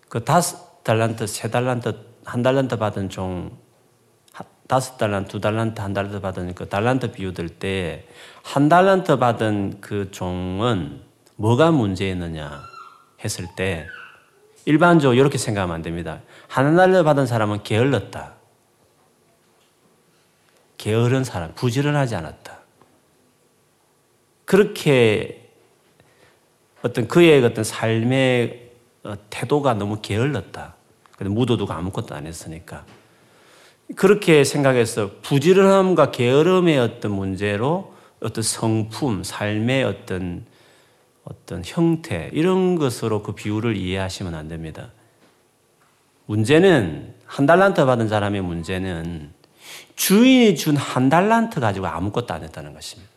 그 0.10 0.24
다섯 0.24 0.84
달란트, 0.84 1.28
세 1.28 1.50
달란트, 1.50 1.94
한 2.24 2.42
달란트 2.42 2.78
받은 2.78 3.10
종, 3.10 3.58
다섯 4.68 4.98
달란트, 4.98 5.30
두 5.32 5.40
달란트, 5.40 5.80
한 5.82 5.94
달란트 5.94 6.20
받은 6.22 6.54
그 6.56 6.68
달란트 6.68 7.12
비유 7.14 7.34
들 7.34 7.50
때 7.50 8.06
한 8.48 8.70
달란트 8.70 9.18
받은 9.18 9.82
그 9.82 10.10
종은 10.12 11.02
뭐가 11.36 11.72
문제였느냐 11.72 12.64
했을 13.24 13.46
때 13.58 13.86
일반적으로 14.66 15.18
이렇게 15.20 15.38
생각하면 15.38 15.76
안 15.76 15.82
됩니다. 15.82 16.22
한 16.48 16.76
달란트 16.78 17.04
받은 17.04 17.26
사람은 17.28 17.64
게을렀다. 17.64 18.36
게으른 20.78 21.24
사람, 21.26 21.54
부지런하지 21.56 22.16
않았다. 22.16 22.58
그렇게 24.46 25.50
어떤 26.82 27.08
그의 27.10 27.44
어떤 27.44 27.66
삶의 27.66 28.70
어, 29.04 29.16
태도가 29.30 29.74
너무 29.74 30.00
게을렀다. 30.02 30.76
무도도가 31.20 31.76
아무것도 31.76 32.16
안 32.16 32.26
했으니까. 32.26 32.86
그렇게 33.96 34.44
생각해서 34.44 35.12
부지런함과 35.22 36.12
게으름의 36.12 36.78
어떤 36.80 37.12
문제로 37.12 37.94
어떤 38.20 38.44
성품, 38.44 39.24
삶의 39.24 39.84
어떤 39.84 40.46
어떤 41.24 41.62
형태, 41.66 42.30
이런 42.34 42.76
것으로 42.78 43.22
그 43.22 43.34
비유를 43.34 43.76
이해하시면 43.76 44.34
안 44.34 44.48
됩니다. 44.48 44.92
문제는 46.26 47.14
한 47.26 47.46
달란트 47.46 47.86
받은 47.86 48.08
사람의 48.08 48.42
문제는 48.42 49.32
주인이 49.98 50.56
준 50.56 50.78
한 50.78 51.10
달란트 51.10 51.60
가지고 51.60 51.88
아무것도 51.88 52.34
안 52.34 52.44
했다는 52.44 52.74
것입니다. 52.74 53.12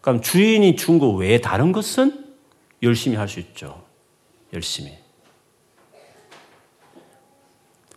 그럼 0.00 0.22
주인이 0.22 0.76
준 0.76 0.98
거 0.98 1.10
외에 1.10 1.40
다른 1.40 1.72
것은 1.72 2.24
열심히 2.82 3.16
할 3.16 3.28
수 3.28 3.40
있죠. 3.40 3.82
열심히. 4.52 4.96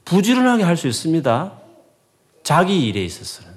부지런하게 0.09 0.63
할 0.63 0.75
수 0.75 0.87
있습니다. 0.87 1.53
자기 2.41 2.87
일에 2.87 3.03
있어서는. 3.05 3.51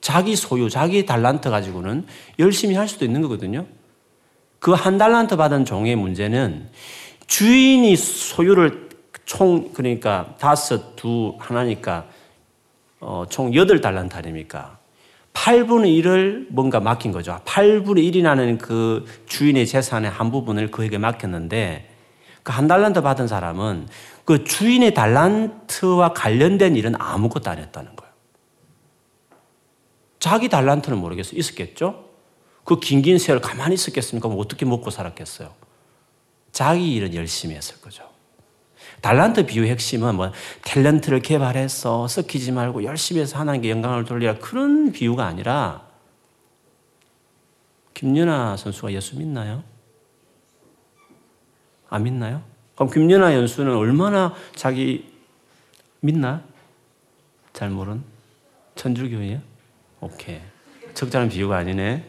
자기 0.00 0.36
소유, 0.36 0.70
자기 0.70 1.04
달란트 1.06 1.50
가지고는 1.50 2.06
열심히 2.38 2.76
할 2.76 2.88
수도 2.88 3.04
있는 3.04 3.20
거거든요. 3.22 3.66
그 4.60 4.74
한 4.74 4.98
달란트 4.98 5.36
받은 5.36 5.64
종의 5.64 5.96
문제는 5.96 6.68
주인이 7.26 7.96
소유를 7.96 8.90
총, 9.24 9.72
그러니까 9.72 10.36
다섯, 10.38 10.94
두, 10.94 11.34
하나니까, 11.38 12.06
어, 13.00 13.24
총 13.28 13.54
여덟 13.54 13.80
달란트 13.80 14.14
아닙니까? 14.16 14.78
8분의 15.32 16.00
1을 16.02 16.46
뭔가 16.50 16.78
맡긴 16.78 17.10
거죠. 17.10 17.40
8분의 17.44 18.12
1이라는 18.12 18.58
그 18.58 19.04
주인의 19.26 19.66
재산의 19.66 20.10
한 20.10 20.30
부분을 20.30 20.70
그에게 20.70 20.98
맡겼는데 20.98 21.88
그 22.42 22.52
한 22.52 22.66
달란트 22.66 23.02
받은 23.02 23.28
사람은 23.28 23.86
그 24.32 24.44
주인의 24.44 24.94
달란트와 24.94 26.14
관련된 26.14 26.74
일은 26.74 26.94
아무것도 26.98 27.50
안 27.50 27.58
했다는 27.58 27.94
거예요. 27.94 28.14
자기 30.18 30.48
달란트는 30.48 30.96
모르겠어요. 30.96 31.38
있었겠죠? 31.38 32.08
그 32.64 32.80
긴 32.80 33.02
긴 33.02 33.18
세월 33.18 33.42
가만히 33.42 33.74
있었겠습니까? 33.74 34.30
어떻게 34.30 34.64
먹고 34.64 34.88
살았겠어요? 34.88 35.52
자기 36.50 36.94
일은 36.94 37.14
열심히 37.14 37.56
했을 37.56 37.78
거죠. 37.82 38.08
달란트 39.02 39.44
비유 39.44 39.66
핵심은 39.66 40.14
뭐 40.14 40.32
탤런트를 40.62 41.22
개발해서 41.22 42.08
썩히지 42.08 42.52
말고 42.52 42.84
열심히 42.84 43.20
해서 43.20 43.38
하나님께 43.38 43.68
영광을 43.68 44.06
돌리라 44.06 44.38
그런 44.38 44.92
비유가 44.92 45.26
아니라 45.26 45.86
김연아 47.92 48.56
선수가 48.56 48.92
예수 48.94 49.18
믿나요? 49.18 49.62
안 51.90 52.04
믿나요? 52.04 52.51
그럼 52.82 52.92
김연아 52.92 53.34
연수는 53.34 53.76
얼마나 53.76 54.34
자기 54.56 55.12
믿나? 56.00 56.42
잘 57.52 57.70
모른? 57.70 58.02
천주교예요? 58.74 59.38
오케이. 60.00 60.40
적절한 60.94 61.28
비유가 61.28 61.58
아니네. 61.58 62.04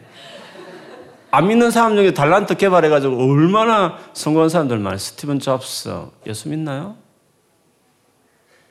안 1.30 1.46
믿는 1.46 1.70
사람 1.70 1.94
중에 1.94 2.12
달란트 2.12 2.56
개발해가지고 2.56 3.16
얼마나 3.16 3.98
성공한 4.14 4.48
사람들 4.48 4.78
많아요. 4.78 4.98
스티븐 4.98 5.38
잡스. 5.38 6.06
예수 6.26 6.48
믿나요? 6.48 6.96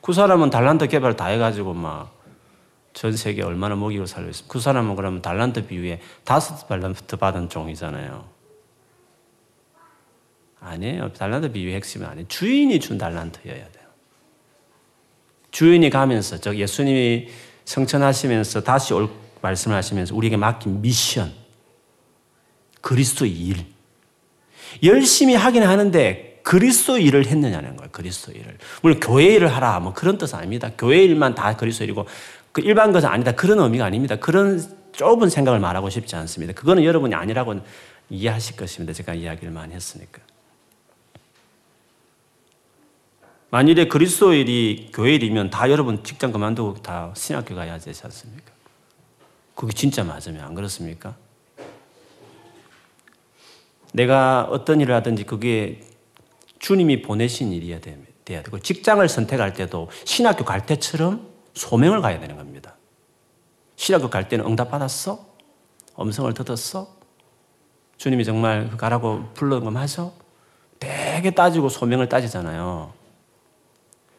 그 0.02 0.12
사람은 0.12 0.50
달란트 0.50 0.88
개발 0.88 1.16
다 1.16 1.26
해가지고 1.26 1.72
막 1.72 2.12
전 2.94 3.16
세계 3.16 3.42
얼마나 3.42 3.74
먹이고 3.74 4.06
살고 4.06 4.30
있습니까? 4.30 4.52
그 4.52 4.60
사람은 4.60 4.94
그러면 4.94 5.20
달란트 5.20 5.66
비유에 5.66 6.00
다섯 6.22 6.68
달란트 6.68 7.16
받은 7.16 7.48
종이잖아요. 7.48 8.33
아니에요. 10.64 11.12
달란트 11.12 11.52
비유의 11.52 11.76
핵심은 11.76 12.06
아니에요. 12.06 12.28
주인이 12.28 12.78
준 12.80 12.98
달란트여야 12.98 13.54
돼요. 13.54 13.84
주인이 15.50 15.88
가면서, 15.90 16.38
저 16.38 16.54
예수님이 16.54 17.28
성천하시면서 17.64 18.62
다시 18.62 18.94
올 18.94 19.08
말씀을 19.40 19.76
하시면서 19.76 20.14
우리에게 20.14 20.36
맡긴 20.36 20.80
미션, 20.80 21.32
그리스도 22.80 23.26
일. 23.26 23.64
열심히 24.82 25.34
하긴 25.34 25.62
하는데 25.62 26.40
그리스도 26.42 26.98
일을 26.98 27.26
했느냐는 27.26 27.76
거예요. 27.76 27.90
그리스도 27.92 28.32
일을. 28.32 28.58
물론 28.82 29.00
교회 29.00 29.34
일을 29.34 29.48
하라 29.48 29.80
뭐 29.80 29.94
그런 29.94 30.18
뜻은 30.18 30.38
아닙니다. 30.38 30.70
교회 30.76 31.02
일만 31.02 31.34
다 31.34 31.56
그리스도 31.56 31.84
일이고 31.84 32.06
그 32.52 32.60
일반 32.60 32.92
것은 32.92 33.08
아니다. 33.08 33.32
그런 33.32 33.58
의미가 33.60 33.84
아닙니다. 33.84 34.16
그런 34.16 34.62
좁은 34.92 35.30
생각을 35.30 35.58
말하고 35.60 35.88
싶지 35.88 36.16
않습니다. 36.16 36.52
그거는 36.52 36.84
여러분이 36.84 37.14
아니라고 37.14 37.60
이해하실 38.10 38.56
것입니다. 38.56 38.92
제가 38.92 39.14
이야기를 39.14 39.52
많이 39.52 39.74
했으니까. 39.74 40.20
만일에 43.54 43.86
그리스도 43.86 44.34
일이 44.34 44.90
교회 44.92 45.14
일이면 45.14 45.50
다 45.50 45.70
여러분 45.70 46.02
직장 46.02 46.32
그만두고 46.32 46.82
다 46.82 47.12
신학교 47.14 47.54
가야 47.54 47.78
되지 47.78 48.00
않습니까? 48.02 48.50
그게 49.54 49.72
진짜 49.72 50.02
맞으면 50.02 50.42
안 50.42 50.54
그렇습니까? 50.56 51.14
내가 53.92 54.48
어떤 54.50 54.80
일을 54.80 54.92
하든지 54.96 55.22
그게 55.22 55.84
주님이 56.58 57.02
보내신 57.02 57.52
일이어야 57.52 57.78
돼야 57.78 58.42
되고 58.42 58.58
직장을 58.58 59.08
선택할 59.08 59.54
때도 59.54 59.88
신학교 60.04 60.44
갈 60.44 60.66
때처럼 60.66 61.24
소명을 61.54 62.00
가야 62.00 62.18
되는 62.18 62.36
겁니다. 62.36 62.74
신학교 63.76 64.10
갈 64.10 64.28
때는 64.28 64.46
응답 64.46 64.72
받았어? 64.72 65.24
음성을 66.00 66.34
듣었어? 66.34 66.88
주님이 67.98 68.24
정말 68.24 68.76
가라고 68.76 69.28
불러온 69.34 69.62
거 69.62 69.70
맞아? 69.70 70.10
되게 70.80 71.30
따지고 71.30 71.68
소명을 71.68 72.08
따지잖아요. 72.08 73.03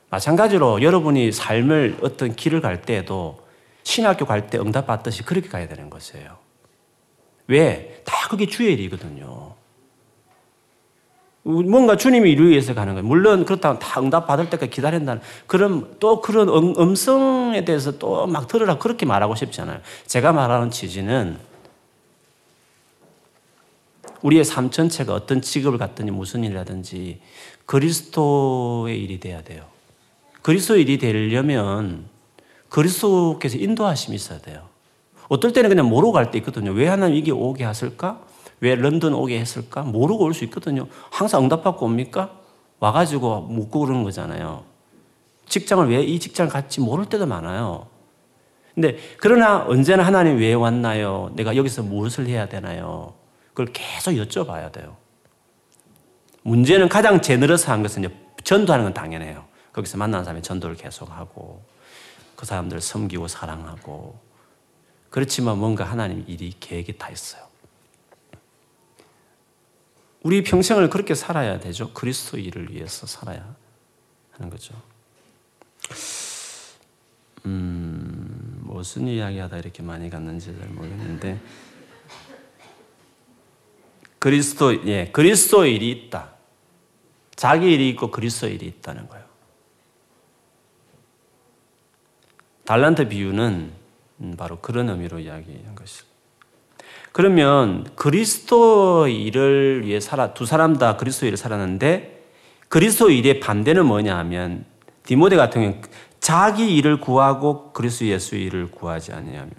마찬가지로 0.09 0.81
여러분이 0.81 1.31
삶을 1.31 1.97
어떤 2.01 2.35
길을 2.35 2.61
갈 2.61 2.81
때에도 2.81 3.39
신학교 3.83 4.25
갈 4.25 4.47
때 4.47 4.57
응답 4.57 4.87
받듯이 4.87 5.23
그렇게 5.23 5.47
가야 5.49 5.67
되는 5.67 5.89
것이에요. 5.89 6.37
왜? 7.47 8.01
다 8.05 8.27
그게 8.29 8.45
주의 8.47 8.73
일이거든요. 8.73 9.53
뭔가 11.43 11.95
주님이 11.95 12.31
이루기 12.31 12.49
위해서 12.51 12.73
가는 12.73 12.93
거예요. 12.95 13.07
물론 13.07 13.45
그렇다고 13.45 13.77
다 13.77 14.01
응답 14.01 14.25
받을 14.25 14.49
때까지 14.49 14.71
기다린다는 14.71 15.21
그럼 15.45 15.95
또 15.99 16.19
그런 16.19 16.49
음, 16.49 16.95
성에 16.95 17.63
대해서 17.65 17.99
또 17.99 18.25
막 18.25 18.47
들으라 18.47 18.79
그렇게 18.79 19.05
말하고 19.05 19.35
싶지 19.35 19.61
않아요. 19.61 19.79
제가 20.07 20.31
말하는 20.33 20.71
취지는 20.71 21.37
우리의 24.23 24.43
삶 24.43 24.71
전체가 24.71 25.13
어떤 25.13 25.39
직업을 25.41 25.77
갖든지 25.77 26.11
무슨 26.11 26.43
일이라든지 26.43 27.21
그리스도의 27.67 28.99
일이 29.03 29.19
돼야 29.19 29.43
돼요. 29.43 29.65
그리스도 30.45 30.77
일이 30.77 30.99
되려면 30.99 32.05
그리스도께서 32.69 33.57
인도하심이 33.57 34.15
있어야 34.15 34.37
돼요. 34.37 34.67
어떨 35.27 35.53
때는 35.53 35.69
그냥 35.69 35.89
모르고 35.89 36.11
갈 36.11 36.29
때 36.29 36.37
있거든요. 36.37 36.69
왜 36.71 36.87
하나님 36.87 37.17
이게 37.17 37.31
오게 37.31 37.63
하실까? 37.63 38.21
왜 38.59 38.75
런던 38.75 39.15
오게 39.15 39.39
했을까? 39.39 39.81
모르고 39.81 40.23
올 40.23 40.35
수 40.35 40.43
있거든요. 40.43 40.85
항상 41.09 41.43
응답받고 41.45 41.83
옵니까? 41.87 42.31
와가지고 42.79 43.41
묻고 43.41 43.79
그러는 43.79 44.03
거잖아요. 44.03 44.63
직장을 45.49 45.89
왜 45.89 46.03
이 46.03 46.19
직장을 46.19 46.51
갔지 46.51 46.79
모를 46.79 47.07
때도 47.07 47.25
많아요. 47.25 47.87
근데 48.75 48.97
그러나 49.17 49.65
언제나 49.67 50.05
하나님 50.05 50.37
왜 50.37 50.53
왔나요? 50.53 51.31
내가 51.33 51.55
여기서 51.55 51.81
무엇을 51.81 52.27
해야 52.27 52.47
되나요? 52.47 53.15
그걸 53.55 53.73
계속 53.73 54.11
여쭤봐야 54.11 54.71
돼요. 54.71 54.95
문제는 56.43 56.87
가장 56.87 57.19
제너러스한 57.19 57.81
것은 57.81 58.05
전도하는 58.43 58.85
건 58.85 58.93
당연해요. 58.93 59.54
거기서 59.75 59.97
만난 59.97 60.23
사람이 60.23 60.41
전도를 60.41 60.77
계속하고 60.77 61.61
그 62.37 62.45
사람들을 62.45 62.79
섬기고 62.81 63.27
사랑하고 63.27 64.17
그렇지만 65.09 65.57
뭔가 65.57 65.83
하나님 65.83 66.23
일이 66.27 66.53
계획이 66.57 66.97
다 66.97 67.09
있어요. 67.09 67.45
우리 70.23 70.43
평생을 70.43 70.89
그렇게 70.89 71.13
살아야 71.13 71.59
되죠. 71.59 71.91
그리스도 71.91 72.37
일을 72.37 72.71
위해서 72.71 73.05
살아야 73.05 73.53
하는 74.31 74.49
거죠. 74.49 74.73
음, 77.45 78.61
무슨 78.63 79.07
이야기하다 79.07 79.57
이렇게 79.57 79.83
많이 79.83 80.09
갔는지 80.09 80.57
잘 80.57 80.69
모르겠는데 80.69 81.37
그리스도 84.19 84.87
예, 84.87 85.11
그리스도 85.11 85.65
일이 85.65 85.91
있다. 85.91 86.33
자기 87.35 87.73
일이 87.73 87.89
있고 87.89 88.09
그리스도 88.09 88.47
일이 88.47 88.67
있다는 88.67 89.09
거예요. 89.09 89.24
달란트 92.65 93.09
비유는 93.09 93.71
음, 94.21 94.35
바로 94.37 94.59
그런 94.59 94.89
의미로 94.89 95.19
이야기한 95.19 95.75
것이죠. 95.75 96.05
그러면 97.11 97.87
그리스도 97.95 99.07
일을 99.07 99.85
위해 99.85 99.99
살아 99.99 100.33
두 100.33 100.45
사람 100.45 100.77
다 100.77 100.97
그리스도 100.97 101.25
일을 101.25 101.37
살았는데 101.37 102.23
그리스도 102.67 103.09
일의 103.09 103.39
반대는 103.39 103.85
뭐냐 103.85 104.17
하면 104.17 104.65
디모데 105.03 105.37
같은 105.37 105.61
경우는 105.61 105.81
자기 106.19 106.75
일을 106.75 106.99
구하고 106.99 107.71
그리스도 107.71 108.07
예수 108.07 108.35
일을 108.35 108.71
구하지 108.71 109.13
아니하며 109.13 109.51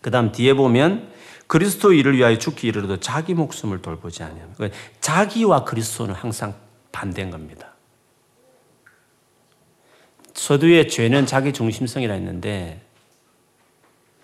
그다음 0.00 0.30
뒤에 0.30 0.54
보면 0.54 1.10
그리스도 1.46 1.92
일을 1.92 2.16
위하여 2.16 2.38
죽기 2.38 2.68
이르러도 2.68 2.98
자기 2.98 3.34
목숨을 3.34 3.82
돌보지 3.82 4.22
아니하며 4.22 4.52
그러니까 4.56 4.78
자기와 5.00 5.64
그리스도는 5.64 6.14
항상 6.14 6.54
반대인 6.92 7.30
겁니다. 7.30 7.74
서두의 10.40 10.88
죄는 10.88 11.26
자기 11.26 11.52
중심성이라 11.52 12.14
했는데 12.14 12.80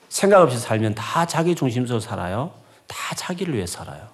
생각 0.08 0.40
없이 0.40 0.58
살면 0.58 0.94
다 0.94 1.26
자기 1.26 1.54
중심적으로 1.54 2.00
살아요. 2.00 2.54
다 2.86 3.14
자기를 3.14 3.54
위해 3.54 3.66
살아요. 3.66 4.08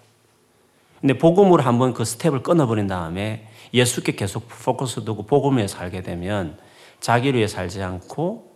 근데 1.01 1.17
복음으로 1.17 1.63
한번 1.63 1.95
그 1.95 2.05
스텝을 2.05 2.43
끊어버린 2.43 2.89
다음에 2.89 3.49
예수께 3.73 4.17
계속 4.17 4.49
포커스 4.49 5.05
두고 5.05 5.27
복음에 5.27 5.69
살게 5.69 6.03
되면 6.03 6.59
자기를 6.99 7.39
위해 7.39 7.47
살지 7.47 7.81
않고 7.81 8.53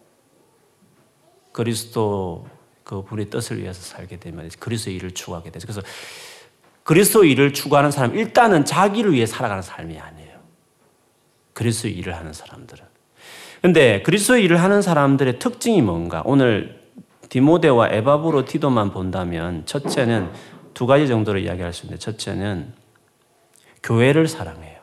그리스도 1.52 2.48
그 2.82 3.04
분의 3.04 3.30
뜻을 3.30 3.62
위해서 3.62 3.80
살게 3.80 4.18
되면 4.18 4.50
그리스도 4.58 4.90
일을 4.90 5.12
추구하게 5.12 5.52
되죠. 5.52 5.68
그래서 5.68 5.82
그리스도 6.82 7.22
일을 7.22 7.52
추구하는 7.52 7.92
사람 7.92 8.16
일단은 8.16 8.64
자기를 8.64 9.12
위해 9.12 9.24
살아가는 9.24 9.62
삶이 9.62 10.00
아니에요. 10.00 10.36
그리스도 11.52 11.86
일을 11.86 12.16
하는 12.16 12.32
사람들은. 12.32 12.95
근데 13.66 14.00
그리스도 14.02 14.36
일을 14.36 14.62
하는 14.62 14.80
사람들의 14.80 15.40
특징이 15.40 15.82
뭔가? 15.82 16.22
오늘 16.24 16.80
디모데와 17.30 17.88
에바브로 17.88 18.44
티도만 18.44 18.92
본다면 18.92 19.66
첫째는 19.66 20.30
두 20.72 20.86
가지 20.86 21.08
정도로 21.08 21.40
이야기할 21.40 21.72
수 21.72 21.84
있는데 21.84 21.98
첫째는 21.98 22.72
교회를 23.82 24.28
사랑해요. 24.28 24.78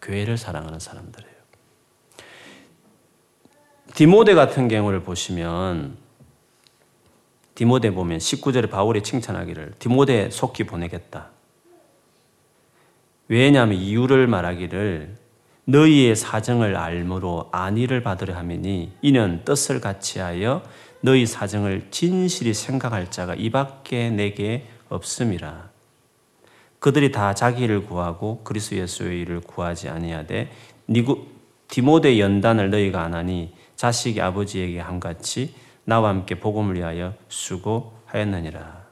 교회를 0.00 0.38
사랑하는 0.38 0.78
사람들이에요. 0.78 1.34
디모데 3.94 4.34
같은 4.34 4.68
경우를 4.68 5.02
보시면 5.02 5.96
디모데 7.56 7.90
보면 7.90 8.18
19절에 8.18 8.70
바울이 8.70 9.02
칭찬하기를 9.02 9.72
디모데 9.80 10.30
속히 10.30 10.62
보내겠다. 10.62 11.30
왜냐하면 13.26 13.78
이유를 13.78 14.28
말하기를 14.28 15.17
너희의 15.68 16.16
사정을 16.16 16.76
알므로 16.76 17.50
안위를 17.52 18.02
받으려 18.02 18.34
하매니 18.34 18.92
이는 19.02 19.42
뜻을 19.44 19.80
같이하여 19.82 20.62
너희 21.02 21.26
사정을 21.26 21.88
진실히 21.90 22.54
생각할 22.54 23.10
자가 23.10 23.34
이밖에 23.34 24.08
내게 24.08 24.66
없음이라. 24.88 25.68
그들이 26.78 27.12
다 27.12 27.34
자기 27.34 27.66
를 27.66 27.84
구하고 27.84 28.40
그리스도 28.44 28.76
예수의 28.76 29.20
일을 29.20 29.40
구하지 29.40 29.90
아니하되 29.90 30.50
니구 30.88 31.26
디모데 31.68 32.18
연단을 32.18 32.70
너희가 32.70 33.02
안 33.02 33.12
하니 33.12 33.52
자식이 33.76 34.22
아버지에게 34.22 34.80
함같이 34.80 35.54
나와 35.84 36.08
함께 36.08 36.36
복음을 36.40 36.76
위하여 36.76 37.12
수고하였느니라. 37.28 38.86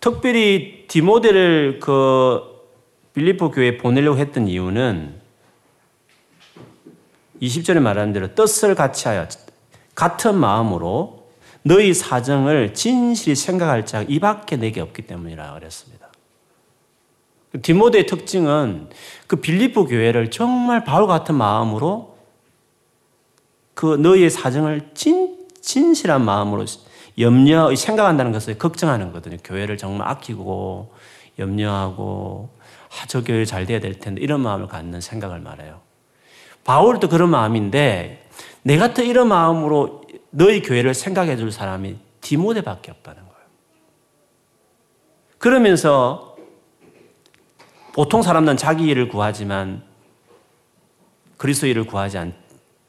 특별히 0.00 0.86
디모데를 0.88 1.80
그 1.80 2.55
빌리포 3.16 3.50
교회에 3.50 3.78
보내려고 3.78 4.18
했던 4.18 4.46
이유는 4.46 5.14
20절에 7.40 7.80
말하는 7.80 8.12
대로 8.12 8.34
뜻을 8.34 8.74
같이 8.74 9.08
하여 9.08 9.26
같은 9.94 10.36
마음으로 10.36 11.26
너희 11.62 11.94
사정을 11.94 12.74
진실히 12.74 13.34
생각할 13.34 13.86
자가 13.86 14.04
이 14.06 14.20
밖에 14.20 14.56
내게 14.56 14.82
없기 14.82 15.02
때문이라 15.02 15.54
그랬습니다. 15.54 16.08
디모데의 17.62 18.04
특징은 18.04 18.90
그 19.26 19.36
빌리포 19.36 19.86
교회를 19.86 20.30
정말 20.30 20.84
바울 20.84 21.06
같은 21.06 21.34
마음으로 21.36 22.18
그 23.72 23.96
너희의 23.96 24.28
사정을 24.28 24.90
진, 24.92 25.48
진실한 25.62 26.22
마음으로 26.22 26.66
염려, 27.18 27.74
생각한다는 27.74 28.32
것을 28.32 28.58
걱정하는 28.58 29.06
거거든요. 29.06 29.38
교회를 29.42 29.78
정말 29.78 30.06
아끼고 30.08 30.92
염려하고 31.38 32.55
아, 32.98 33.06
저 33.06 33.22
교회 33.22 33.44
잘 33.44 33.66
돼야 33.66 33.80
될 33.80 33.98
텐데 33.98 34.20
이런 34.22 34.40
마음을 34.40 34.68
갖는 34.68 35.00
생각을 35.00 35.40
말해요. 35.40 35.80
바울도 36.64 37.08
그런 37.08 37.30
마음인데 37.30 38.28
내 38.62 38.76
같은 38.76 39.06
이런 39.06 39.28
마음으로 39.28 40.02
너희 40.30 40.62
교회를 40.62 40.94
생각해 40.94 41.36
줄 41.36 41.52
사람이 41.52 41.96
디모데밖에 42.20 42.90
없다는 42.90 43.22
거예요. 43.22 43.46
그러면서 45.38 46.36
보통 47.94 48.22
사람들은 48.22 48.56
자기 48.56 48.86
일을 48.86 49.08
구하지만 49.08 49.82
그리스도 51.36 51.66
일을 51.66 51.84
구하지 51.84 52.18
않 52.18 52.34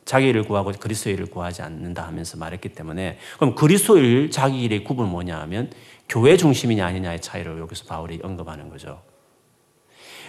자기 0.05 0.29
일을 0.29 0.43
구하고 0.43 0.71
그리스도 0.71 1.09
일을 1.09 1.27
구하지 1.27 1.61
않는다 1.61 2.07
하면서 2.07 2.37
말했기 2.37 2.69
때문에 2.69 3.19
그럼 3.37 3.55
그리스도 3.55 3.97
일 3.97 4.31
자기 4.31 4.63
일의 4.63 4.83
구분 4.83 5.09
뭐냐 5.09 5.37
하면 5.41 5.69
교회 6.09 6.37
중심이냐 6.37 6.85
아니냐의 6.85 7.21
차이를 7.21 7.59
여기서 7.59 7.85
바울이 7.85 8.21
언급하는 8.23 8.69
거죠. 8.69 9.01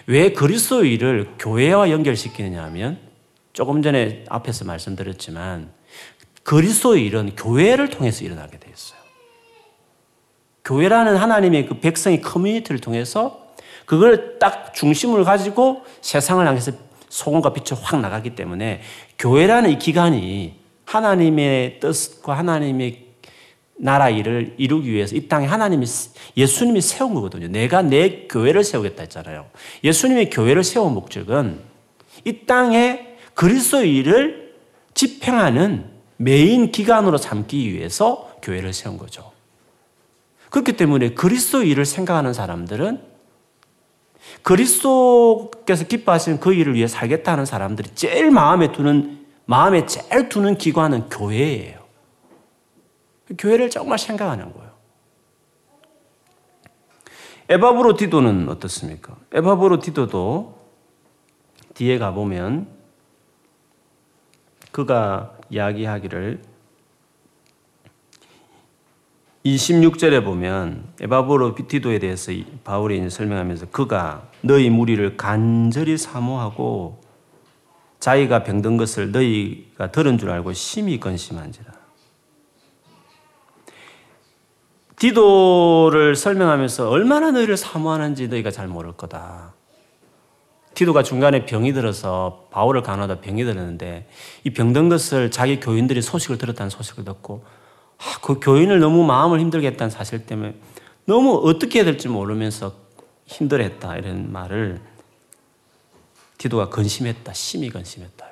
왜 0.09 0.33
그리스도 0.33 0.87
일을 0.87 1.35
교회와 1.38 1.90
연결시키느냐 1.90 2.64
하면 2.64 2.99
조금 3.53 3.83
전에 3.83 4.25
앞에서 4.31 4.64
말씀드렸지만 4.64 5.71
그리스도 6.42 6.97
일은 6.97 7.37
교회를 7.37 7.90
통해서 7.90 8.25
일어나게 8.25 8.59
돼 8.59 8.71
있어요. 8.75 8.99
교회라는 10.64 11.16
하나님의 11.16 11.66
그 11.66 11.81
백성의 11.81 12.23
커뮤니티를 12.23 12.81
통해서 12.81 13.53
그걸 13.85 14.38
딱 14.38 14.73
중심을 14.75 15.25
가지고 15.25 15.83
세상을 16.01 16.47
향해서 16.47 16.73
소금과 17.11 17.53
빛을 17.53 17.79
확 17.83 18.01
나가기 18.01 18.35
때문에 18.35 18.81
교회라는 19.18 19.71
이 19.71 19.79
기관이 19.79 20.55
하나님의 20.87 21.81
뜻과 21.81 22.33
하나님의 22.33 23.08
나라 23.81 24.11
일을 24.11 24.55
이루기 24.59 24.91
위해서 24.93 25.14
이 25.14 25.29
땅에 25.29 25.47
하나님이 25.47 25.87
예수님이 26.37 26.81
세운 26.81 27.14
거거든요. 27.14 27.49
내가 27.49 27.81
내 27.83 28.27
교회를 28.29 28.64
세우겠다 28.64 29.03
했잖아요. 29.03 29.47
예수님의 29.85 30.31
교회를 30.31 30.64
세운 30.64 30.95
목적은 30.95 31.61
이 32.25 32.45
땅에 32.45 33.17
그리스도 33.35 33.85
일을 33.85 34.55
집행하는 34.95 35.87
메인 36.17 36.73
기관으로 36.73 37.19
삼기 37.19 37.73
위해서 37.73 38.33
교회를 38.43 38.73
세운 38.73 38.99
거죠. 38.99 39.31
그렇기 40.51 40.73
때문에 40.73 41.11
그리스도 41.11 41.62
일을 41.62 41.85
생각하는 41.85 42.33
사람들은 42.33 43.01
그리스도께서 44.43 45.85
기뻐하시는 45.87 46.41
그 46.41 46.53
일을 46.53 46.75
위해 46.75 46.88
살겠다는 46.88 47.45
사람들이 47.45 47.91
제일 47.95 48.31
마음에 48.31 48.73
두는 48.73 49.27
마음에 49.45 49.87
제일 49.87 50.29
두는 50.29 50.59
기관은 50.59 51.09
교회예요. 51.09 51.78
교회를 53.37 53.71
정말 53.71 53.99
생각하는 53.99 54.53
거예요. 54.53 54.69
에바브로 57.51 57.97
디도는 57.97 58.49
어떻습니까? 58.49 59.17
에바브로 59.33 59.81
디도도 59.81 60.59
뒤에 61.75 61.99
가보면 61.99 62.69
그가 64.71 65.38
이야기하기를 65.51 66.43
26절에 69.47 70.25
보면 70.25 70.93
에바브로 71.01 71.55
비티도에 71.55 72.01
대해서 72.01 72.33
바울이 72.64 73.09
설명하면서 73.09 73.71
그가 73.71 74.29
너희 74.43 74.69
무리를 74.69 75.17
간절히 75.17 75.97
사모하고 75.97 77.01
자기가 77.99 78.45
병든 78.45 78.77
것을 78.77 79.11
너희가 79.11 79.91
들은 79.91 80.19
줄 80.19 80.31
알고 80.31 80.53
심히 80.53 81.01
건심한지라. 81.01 81.78
디도를 84.98 86.16
설명하면서 86.16 86.90
얼마나 86.90 87.30
너희를 87.30 87.56
사모하는지 87.56 88.28
너희가 88.28 88.50
잘 88.50 88.66
모를 88.66 88.92
거다. 88.92 89.54
디도가 90.74 91.02
중간에 91.02 91.44
병이 91.44 91.72
들어서 91.72 92.48
바울을 92.50 92.82
간호하다 92.82 93.20
병이 93.20 93.44
들었는데 93.44 94.08
이 94.44 94.50
병든 94.50 94.88
것을 94.88 95.30
자기 95.30 95.61
교인들이 95.61 96.02
소식을 96.02 96.38
들었다는 96.38 96.70
소식을 96.70 97.04
듣고 97.04 97.44
아, 97.98 98.18
그 98.22 98.38
교인을 98.40 98.78
너무 98.78 99.04
마음을 99.04 99.40
힘들게 99.40 99.66
했다는 99.68 99.90
사실 99.90 100.26
때문에 100.26 100.54
너무 101.04 101.42
어떻게 101.44 101.78
해야 101.80 101.84
될지 101.84 102.08
모르면서 102.08 102.74
힘들었다 103.26 103.96
이런 103.96 104.32
말을 104.32 104.80
디도가 106.38 106.68
근심했다. 106.68 107.32
심히 107.32 107.70
근심했다. 107.70 108.26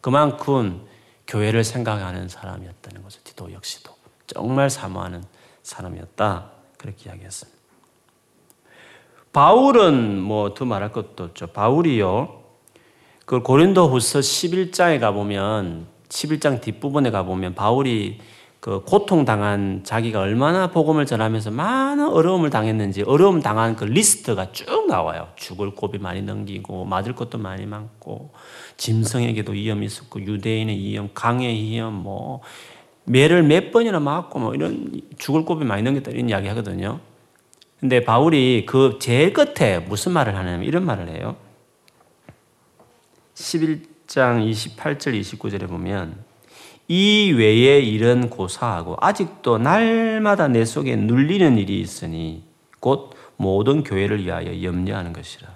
그만큼 0.00 0.86
교회를 1.26 1.64
생각하는 1.64 2.28
사람이었다는 2.28 3.02
거죠. 3.02 3.20
디도 3.24 3.52
역시도. 3.52 3.92
정말 4.28 4.70
사모하는 4.70 5.24
사람이었다. 5.62 6.50
그렇게 6.76 7.10
이야기했습니다. 7.10 7.58
바울은 9.32 10.20
뭐 10.20 10.54
더 10.54 10.64
말할 10.64 10.92
것도 10.92 11.24
없죠. 11.24 11.48
바울이요. 11.48 12.42
그 13.26 13.42
고린도 13.42 13.88
후서 13.88 14.20
11장에 14.20 14.98
가보면, 15.00 15.86
11장 16.08 16.60
뒷부분에 16.60 17.10
가보면 17.10 17.54
바울이 17.54 18.18
그 18.60 18.82
고통당한 18.82 19.82
자기가 19.84 20.18
얼마나 20.20 20.70
복음을 20.70 21.06
전하면서 21.06 21.52
많은 21.52 22.08
어려움을 22.08 22.50
당했는지 22.50 23.02
어려움 23.02 23.40
당한 23.40 23.76
그 23.76 23.84
리스트가 23.84 24.50
쭉 24.52 24.86
나와요. 24.88 25.28
죽을 25.36 25.74
고비 25.74 25.98
많이 25.98 26.22
넘기고 26.22 26.84
맞을 26.84 27.14
것도 27.14 27.38
많이 27.38 27.66
많고 27.66 28.32
짐승에게도 28.76 29.52
위험이 29.52 29.86
있었고 29.86 30.22
유대인의 30.22 30.76
위험, 30.76 31.10
강의 31.14 31.54
위험, 31.54 31.94
뭐 31.94 32.40
매를 33.08 33.42
몇 33.42 33.70
번이나 33.70 34.00
맞고 34.00 34.38
뭐 34.38 34.54
이런 34.54 35.00
죽을 35.18 35.44
고비 35.44 35.64
많이 35.64 35.82
넘겼다 35.82 36.10
이런 36.10 36.28
이야기 36.28 36.48
하거든요. 36.48 37.00
근데 37.80 38.04
바울이 38.04 38.66
그 38.66 38.98
제일 39.00 39.32
끝에 39.32 39.78
무슨 39.78 40.12
말을 40.12 40.36
하냐면 40.36 40.64
이런 40.64 40.84
말을 40.84 41.08
해요. 41.08 41.36
11장 43.34 44.50
28절 44.50 45.20
29절에 45.20 45.68
보면 45.68 46.24
이 46.88 47.32
외의 47.36 47.88
일은 47.88 48.30
고사하고 48.30 48.96
아직도 49.00 49.58
날마다 49.58 50.48
내 50.48 50.64
속에 50.64 50.96
눌리는 50.96 51.56
일이 51.58 51.80
있으니 51.80 52.44
곧 52.80 53.14
모든 53.36 53.84
교회를 53.84 54.24
위하여 54.24 54.62
염려하는 54.62 55.12
것이라. 55.12 55.48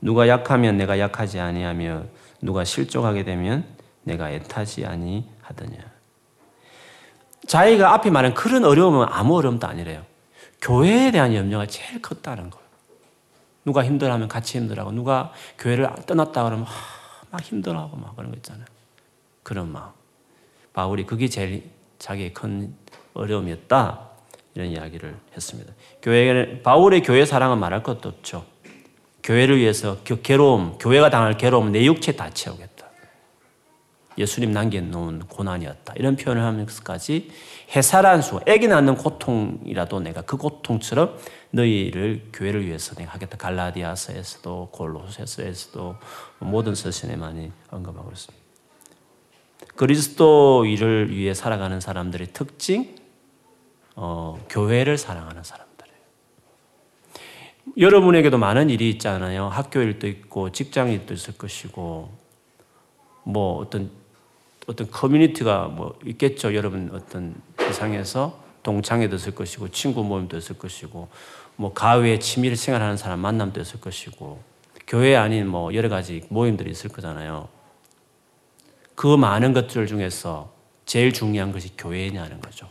누가 0.00 0.28
약하면 0.28 0.76
내가 0.76 0.98
약하지 0.98 1.38
아니하며 1.38 2.04
누가 2.42 2.64
실족하게 2.64 3.24
되면 3.24 3.64
내가 4.02 4.30
애타지 4.30 4.84
아니 4.84 5.24
하더냐. 5.42 5.78
자기가 7.46 7.92
앞에 7.94 8.10
말한 8.10 8.34
그런 8.34 8.64
어려움은 8.64 9.06
아무 9.10 9.36
어려움도 9.36 9.66
아니래요. 9.66 10.04
교회에 10.60 11.10
대한 11.10 11.34
염려가 11.34 11.66
제일 11.66 12.00
컸다는 12.00 12.50
거예요. 12.50 12.62
누가 13.64 13.84
힘들어하면 13.84 14.28
같이 14.28 14.58
힘들어하고 14.58 14.92
누가 14.92 15.32
교회를 15.58 15.88
떠났다 16.06 16.44
그러면 16.44 16.66
막 17.30 17.40
힘들어하고 17.40 17.96
막 17.96 18.16
그런 18.16 18.30
거 18.30 18.36
있잖아요. 18.36 18.66
그런 19.42 19.70
마음. 19.70 19.90
바울이 20.72 21.04
그게 21.04 21.28
제일 21.28 21.70
자기의 21.98 22.32
큰 22.32 22.74
어려움이었다. 23.14 24.08
이런 24.54 24.68
이야기를 24.68 25.16
했습니다. 25.34 25.72
교회, 26.02 26.62
바울의 26.62 27.02
교회 27.02 27.24
사랑은 27.24 27.58
말할 27.58 27.82
것도 27.82 28.08
없죠. 28.08 28.44
교회를 29.22 29.58
위해서 29.58 29.98
괴로움, 30.02 30.78
교회가 30.78 31.10
당할 31.10 31.36
괴로움 31.36 31.72
내 31.72 31.84
육체 31.84 32.12
다 32.12 32.30
채우겠다. 32.30 32.71
예수님 34.18 34.52
남겨놓은 34.52 35.20
고난이었다. 35.28 35.94
이런 35.96 36.16
표현을 36.16 36.42
하면서까지 36.42 37.30
해살한 37.74 38.22
수, 38.22 38.40
애기 38.46 38.68
낳는 38.68 38.96
고통이라도 38.96 40.00
내가 40.00 40.22
그 40.22 40.36
고통처럼 40.36 41.16
너희를 41.50 42.28
교회를 42.32 42.66
위해서 42.66 42.94
내가 42.94 43.14
하겠다. 43.14 43.36
갈라디아서에서도 43.36 44.68
골로새서에서도 44.72 45.96
모든 46.40 46.74
서신에 46.74 47.16
많이 47.16 47.52
언급하고 47.70 48.10
있습니다. 48.10 48.42
그리스도 49.76 50.66
일을 50.66 51.14
위해 51.16 51.34
살아가는 51.34 51.80
사람들의 51.80 52.28
특징, 52.32 52.94
어, 53.96 54.44
교회를 54.48 54.98
사랑하는 54.98 55.42
사람들이에요. 55.42 55.72
여러분에게도 57.78 58.38
많은 58.38 58.70
일이 58.70 58.90
있잖아요. 58.90 59.48
학교 59.48 59.80
일도 59.80 60.06
있고, 60.08 60.52
직장 60.52 60.90
일도 60.90 61.14
있을 61.14 61.38
것이고, 61.38 62.10
뭐 63.24 63.56
어떤 63.58 63.90
어떤 64.66 64.90
커뮤니티가 64.90 65.66
뭐 65.68 65.98
있겠죠. 66.04 66.54
여러분 66.54 66.90
어떤 66.92 67.34
세상에서 67.58 68.40
동창회도 68.62 69.16
있을 69.16 69.34
것이고, 69.34 69.68
친구 69.68 70.04
모임도 70.04 70.36
있을 70.36 70.56
것이고, 70.56 71.08
뭐 71.56 71.72
가외에 71.72 72.18
취미를 72.18 72.56
생활하는 72.56 72.96
사람 72.96 73.20
만남도 73.20 73.60
있을 73.60 73.80
것이고, 73.80 74.40
교회 74.86 75.16
아닌 75.16 75.48
뭐 75.48 75.74
여러 75.74 75.88
가지 75.88 76.22
모임들이 76.28 76.70
있을 76.70 76.90
거잖아요. 76.90 77.48
그 78.94 79.16
많은 79.16 79.52
것들 79.52 79.86
중에서 79.86 80.52
제일 80.84 81.12
중요한 81.12 81.52
것이 81.52 81.76
교회냐는 81.76 82.40
거죠. 82.40 82.68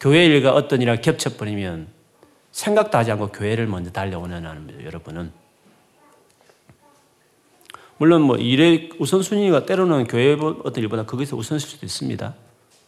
교회 0.00 0.26
일과 0.26 0.52
어떤 0.52 0.80
일과 0.82 1.00
겹쳐버리면 1.00 1.88
생각도 2.52 2.98
하지 2.98 3.12
않고 3.12 3.28
교회를 3.28 3.66
먼저 3.66 3.90
달려오는 3.90 4.44
거죠, 4.44 4.84
여러분은. 4.84 5.32
물론 7.98 8.22
뭐 8.22 8.36
일의 8.36 8.90
우선순위가 8.98 9.66
때로는 9.66 10.06
교회 10.06 10.32
어떤 10.34 10.82
일보다 10.82 11.04
거기서 11.04 11.36
우선일 11.36 11.60
수도 11.60 11.84
있습니다. 11.84 12.34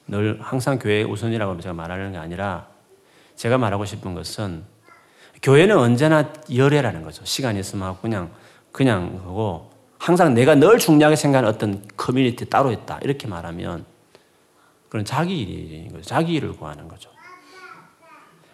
늘 0.06 0.38
항상 0.40 0.78
교회 0.78 1.02
우선이라고 1.02 1.60
제가 1.60 1.74
말하는 1.74 2.12
게 2.12 2.18
아니라 2.18 2.68
제가 3.34 3.58
말하고 3.58 3.84
싶은 3.84 4.14
것은 4.14 4.64
교회는 5.42 5.76
언제나 5.76 6.32
열애라는 6.54 7.02
거죠. 7.02 7.24
시간이 7.24 7.58
있으면 7.60 7.96
그냥 8.00 8.30
그냥 8.70 9.20
그거 9.24 9.70
항상 9.98 10.32
내가 10.34 10.54
늘 10.54 10.78
중요하게 10.78 11.16
생각하는 11.16 11.48
어떤 11.48 11.82
커뮤니티 11.96 12.48
따로 12.48 12.70
있다 12.70 13.00
이렇게 13.02 13.26
말하면 13.26 13.84
그건 14.88 15.04
자기 15.04 15.40
일인 15.40 15.92
거죠. 15.92 16.02
자기 16.02 16.34
일을 16.34 16.52
구하는 16.52 16.86
거죠. 16.86 17.10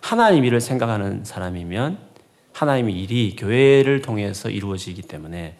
하나님 0.00 0.44
일을 0.44 0.60
생각하는 0.60 1.24
사람이면 1.24 1.98
하나님의 2.52 2.94
일이 2.94 3.36
교회를 3.36 4.00
통해서 4.00 4.48
이루어지기 4.48 5.02
때문에 5.02 5.56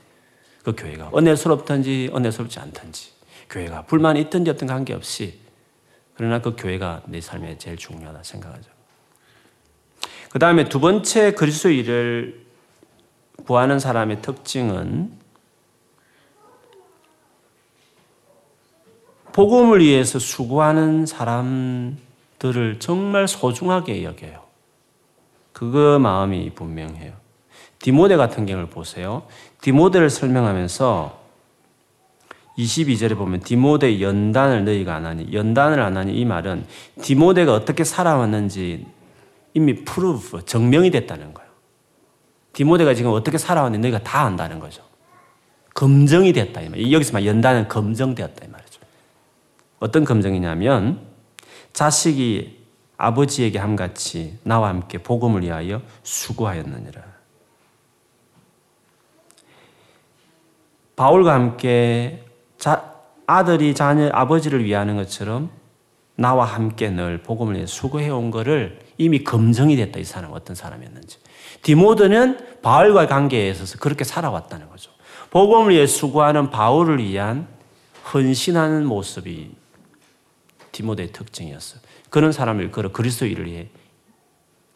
그 0.66 0.74
교회가 0.74 1.12
은혜스럽든지 1.16 2.10
은혜스럽지 2.12 2.58
않든지 2.58 3.12
교회가 3.48 3.82
불만이 3.82 4.20
있든지 4.22 4.50
어떤 4.50 4.66
관계없이 4.66 5.38
그러나 6.16 6.40
그 6.40 6.56
교회가 6.56 7.02
내 7.06 7.20
삶에 7.20 7.56
제일 7.56 7.76
중요하다 7.76 8.24
생각하죠. 8.24 8.68
그 10.28 10.40
다음에 10.40 10.68
두 10.68 10.80
번째 10.80 11.34
그리스도 11.34 11.70
일을 11.70 12.44
구하는 13.44 13.78
사람의 13.78 14.22
특징은 14.22 15.12
복음을 19.32 19.78
위해서 19.78 20.18
수고하는 20.18 21.06
사람들을 21.06 22.80
정말 22.80 23.28
소중하게 23.28 24.02
여겨요. 24.02 24.42
그거 25.52 26.00
마음이 26.00 26.50
분명해요. 26.56 27.25
디모데 27.80 28.16
같은 28.16 28.46
경우를 28.46 28.68
보세요. 28.68 29.24
디모데를 29.60 30.10
설명하면서 30.10 31.26
22절에 32.58 33.16
보면 33.16 33.40
디모데 33.40 34.00
연단을 34.00 34.64
너희가 34.64 34.94
안 34.94 35.04
하니 35.04 35.32
연단을 35.32 35.80
안 35.80 35.96
하니 35.96 36.14
이 36.14 36.24
말은 36.24 36.66
디모데가 37.02 37.52
어떻게 37.52 37.84
살아왔는지 37.84 38.86
이미 39.54 39.74
proof 39.84 40.44
증명이 40.46 40.90
됐다는 40.90 41.34
거예요. 41.34 41.50
디모데가 42.52 42.94
지금 42.94 43.10
어떻게 43.12 43.36
살아왔는지 43.36 43.82
너희가 43.82 44.02
다 44.02 44.22
안다는 44.22 44.58
거죠. 44.58 44.82
검증이 45.74 46.32
됐다 46.32 46.62
이 46.62 46.68
말. 46.70 46.90
여기서 46.90 47.12
말 47.12 47.26
연단은 47.26 47.68
검증되었다 47.68 48.46
이 48.46 48.48
말이죠. 48.48 48.80
어떤 49.78 50.04
검증이냐면 50.04 51.00
자식이 51.74 52.64
아버지에게 52.96 53.58
함같이 53.58 54.38
나와 54.42 54.70
함께 54.70 54.96
복음을 54.96 55.42
위하여 55.42 55.82
수고하였느니라. 56.02 57.15
바울과 60.96 61.34
함께 61.34 62.24
자, 62.58 62.94
아들이 63.26 63.74
자녀 63.74 64.08
아버지를 64.12 64.64
위하는 64.64 64.96
것처럼 64.96 65.50
나와 66.16 66.46
함께 66.46 66.88
늘 66.90 67.22
복음을 67.22 67.54
위해 67.56 67.66
수고해 67.66 68.08
온 68.08 68.30
것을 68.30 68.80
이미 68.96 69.22
검증이 69.22 69.76
됐다 69.76 70.00
이 70.00 70.04
사람 70.04 70.32
어떤 70.32 70.56
사람이었는지 70.56 71.18
디모드는 71.62 72.60
바울과 72.62 73.06
관계에 73.06 73.50
있어서 73.50 73.78
그렇게 73.78 74.04
살아왔다는 74.04 74.68
거죠. 74.70 74.90
복음을 75.30 75.74
위해 75.74 75.86
수고하는 75.86 76.50
바울을 76.50 76.98
위한 76.98 77.46
헌신하는 78.12 78.86
모습이 78.86 79.50
디모데의 80.72 81.12
특징이었어요. 81.12 81.80
그런 82.08 82.32
사람을 82.32 82.70
그런 82.70 82.92
그리스도 82.92 83.26
일을 83.26 83.46
위해 83.46 83.68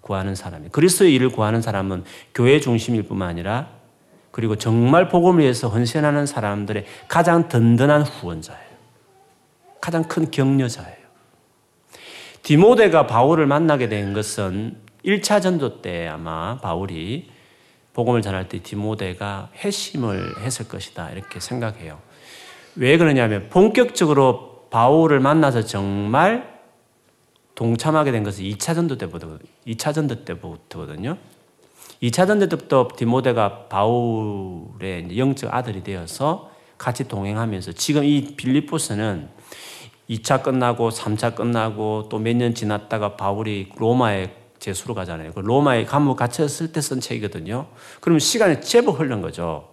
구하는 0.02 0.34
사람이 0.34 0.68
그리스도 0.70 1.06
일을 1.06 1.30
구하는 1.30 1.62
사람은 1.62 2.04
교회 2.34 2.60
중심일 2.60 3.04
뿐만 3.04 3.28
아니라 3.28 3.79
그리고 4.30 4.56
정말 4.56 5.08
복음을 5.08 5.42
위해서 5.42 5.68
헌신하는 5.68 6.26
사람들의 6.26 6.84
가장 7.08 7.48
든든한 7.48 8.02
후원자예요. 8.02 8.70
가장 9.80 10.04
큰 10.04 10.30
격려자예요. 10.30 11.00
디모데가 12.42 13.06
바울을 13.06 13.46
만나게 13.46 13.88
된 13.88 14.12
것은 14.12 14.76
1차 15.04 15.42
전도 15.42 15.82
때 15.82 16.06
아마 16.06 16.58
바울이 16.58 17.30
복음을 17.92 18.22
전할 18.22 18.48
때 18.48 18.62
디모데가 18.62 19.50
회심을 19.56 20.42
했을 20.42 20.68
것이다. 20.68 21.10
이렇게 21.10 21.40
생각해요. 21.40 21.98
왜 22.76 22.96
그러냐면 22.98 23.48
본격적으로 23.50 24.68
바울을 24.70 25.20
만나서 25.20 25.62
정말 25.62 26.60
동참하게 27.54 28.12
된 28.12 28.22
것은 28.22 28.44
2차 28.44 28.74
전도 28.74 28.96
때부터, 28.96 29.38
2차 29.66 29.92
전도 29.92 30.24
때부터거든요. 30.24 31.18
2차 32.02 32.26
전도 32.26 32.48
때부터 32.48 32.88
디모데가 32.96 33.68
바울의 33.68 35.16
영적 35.18 35.52
아들이 35.54 35.82
되어서 35.82 36.50
같이 36.78 37.06
동행하면서 37.06 37.72
지금 37.72 38.04
이 38.04 38.36
빌리포스는 38.36 39.28
2차 40.08 40.42
끝나고 40.42 40.88
3차 40.90 41.34
끝나고 41.34 42.08
또 42.08 42.18
몇 42.18 42.34
년 42.36 42.54
지났다가 42.54 43.16
바울이 43.16 43.70
로마에 43.76 44.34
제수로 44.58 44.94
가잖아요. 44.94 45.32
그 45.32 45.40
로마에 45.40 45.84
감옥 45.84 46.16
갇혔을 46.16 46.72
때 46.72 46.80
쓴 46.80 47.00
책이거든요. 47.00 47.66
그러면 48.00 48.18
시간이 48.18 48.60
제법 48.62 48.98
흘른 48.98 49.20
거죠. 49.20 49.68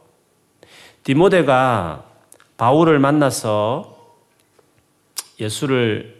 디모데가 1.03 2.03
바울을 2.57 2.99
만나서 2.99 3.95
예수를 5.39 6.17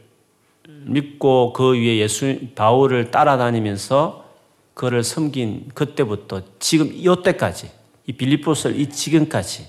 믿고 0.68 1.54
그 1.54 1.74
위에 1.74 1.98
예수 1.98 2.40
바울을 2.56 3.12
따라다니면서 3.12 4.27
그를 4.78 5.04
섬긴 5.04 5.70
그때부터 5.74 6.44
지금 6.60 6.92
이때까지 6.94 7.72
이 8.06 8.14
빌립보스를 8.14 8.80
이 8.80 8.88
지금까지 8.88 9.68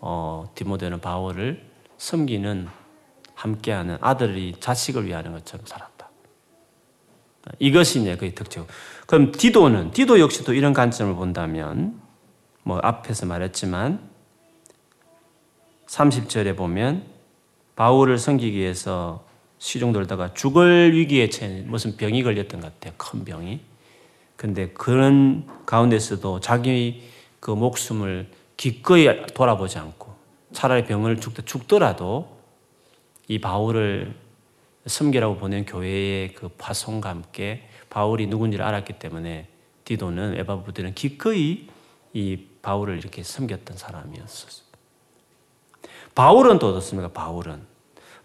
어, 0.00 0.50
디모데는 0.56 1.00
바울을 1.00 1.64
섬기는 1.96 2.66
함께하는 3.34 3.98
아들이 4.00 4.56
자식을 4.58 5.06
위하는 5.06 5.30
것처럼 5.30 5.64
살았다. 5.64 6.10
이것이 7.60 8.00
이제 8.00 8.16
그의 8.16 8.34
특징. 8.34 8.66
그럼 9.06 9.30
디도는 9.30 9.92
디도 9.92 10.18
역시도 10.18 10.54
이런 10.54 10.72
관점을 10.72 11.14
본다면 11.14 12.00
뭐 12.64 12.80
앞에서 12.82 13.26
말했지만 13.26 14.10
30절에 15.86 16.56
보면 16.56 17.04
바울을 17.76 18.18
섬기기 18.18 18.58
위해서 18.58 19.24
시중 19.58 19.92
돌다가 19.92 20.34
죽을 20.34 20.96
위기에 20.96 21.30
처해 21.30 21.62
무슨 21.64 21.96
병이 21.96 22.24
걸렸던 22.24 22.60
것 22.60 22.74
같아요. 22.74 22.92
큰 22.96 23.24
병이. 23.24 23.75
근데 24.36 24.68
그런 24.68 25.46
가운데서도 25.64 26.40
자기 26.40 27.02
그 27.40 27.50
목숨을 27.50 28.28
기꺼이 28.56 29.26
돌아보지 29.34 29.78
않고 29.78 30.14
차라리 30.52 30.84
병을 30.84 31.20
죽더, 31.20 31.42
죽더라도 31.42 32.36
이 33.28 33.40
바울을 33.40 34.14
섬기라고 34.86 35.36
보낸 35.36 35.64
교회의 35.64 36.34
그 36.34 36.48
파송과 36.48 37.08
함께 37.08 37.68
바울이 37.90 38.26
누군지를 38.26 38.64
알았기 38.64 38.94
때문에 38.94 39.48
디도는 39.84 40.38
에바 40.38 40.62
부들은 40.62 40.94
기꺼이 40.94 41.68
이 42.12 42.38
바울을 42.62 42.98
이렇게 42.98 43.22
섬겼던 43.22 43.76
사람이었어요. 43.76 44.66
바울은 46.14 46.58
또 46.58 46.68
어떻습니까? 46.68 47.12
바울은 47.12 47.62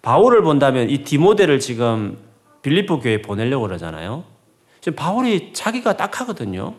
바울을 0.01 0.41
본다면 0.41 0.89
이 0.89 1.03
디모데를 1.03 1.59
지금 1.59 2.17
빌립보 2.61 2.99
교회에 2.99 3.21
보내려고 3.21 3.67
그러잖아요. 3.67 4.23
지금 4.81 4.95
바울이 4.95 5.53
자기가 5.53 5.95
딱하거든요. 5.95 6.73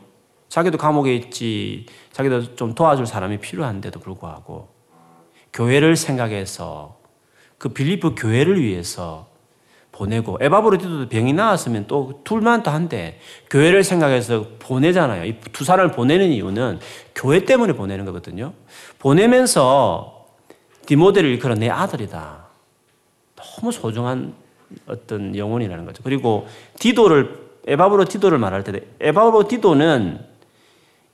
자기도 0.48 0.76
감옥에 0.76 1.14
있지, 1.16 1.86
자기도 2.12 2.54
좀 2.56 2.74
도와줄 2.74 3.06
사람이 3.06 3.38
필요한데도 3.38 4.00
불구하고 4.00 4.68
교회를 5.52 5.96
생각해서 5.96 6.98
그 7.58 7.70
빌리프 7.70 8.14
교회를 8.16 8.60
위해서 8.60 9.28
보내고 9.92 10.38
에바브로디도 10.40 11.08
병이 11.10 11.32
나왔으면 11.34 11.86
또 11.86 12.20
둘만 12.24 12.62
더 12.62 12.70
한데 12.70 13.20
교회를 13.50 13.84
생각해서 13.84 14.46
보내잖아요. 14.58 15.24
이 15.26 15.38
두 15.52 15.64
사람을 15.64 15.92
보내는 15.92 16.30
이유는 16.32 16.80
교회 17.14 17.44
때문에 17.44 17.74
보내는 17.74 18.04
거거든요. 18.06 18.52
보내면서 18.98 20.26
디모데를 20.86 21.30
일컬어 21.30 21.54
내 21.54 21.68
아들이다. 21.68 22.46
너무 23.36 23.70
소중한 23.70 24.34
어떤 24.86 25.36
영혼이라는 25.36 25.84
거죠. 25.84 26.02
그리고 26.02 26.48
디도를 26.78 27.41
에바브로 27.66 28.04
디도를 28.06 28.38
말할 28.38 28.64
때 28.64 28.80
에바브로 29.00 29.48
디도는 29.48 30.20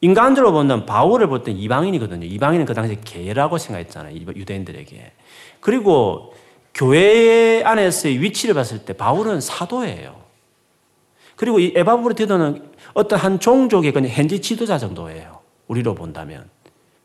인간적으로 0.00 0.52
본다면 0.52 0.86
바울을 0.86 1.26
볼 1.26 1.42
때 1.42 1.50
이방인이거든요. 1.50 2.24
이방인은 2.24 2.66
그 2.66 2.74
당시에 2.74 3.00
개라고 3.04 3.58
생각했잖아요. 3.58 4.14
유대인들에게. 4.14 5.12
그리고 5.60 6.34
교회 6.72 7.62
안에서의 7.64 8.20
위치를 8.22 8.54
봤을 8.54 8.84
때 8.84 8.92
바울은 8.92 9.40
사도예요. 9.40 10.16
그리고 11.36 11.58
이 11.58 11.72
에바브로 11.74 12.14
디도는 12.14 12.70
어떤 12.94 13.18
한 13.18 13.40
종족의 13.40 13.92
그냥 13.92 14.10
현지 14.10 14.40
지도자 14.40 14.78
정도예요. 14.78 15.40
우리로 15.66 15.94
본다면. 15.94 16.48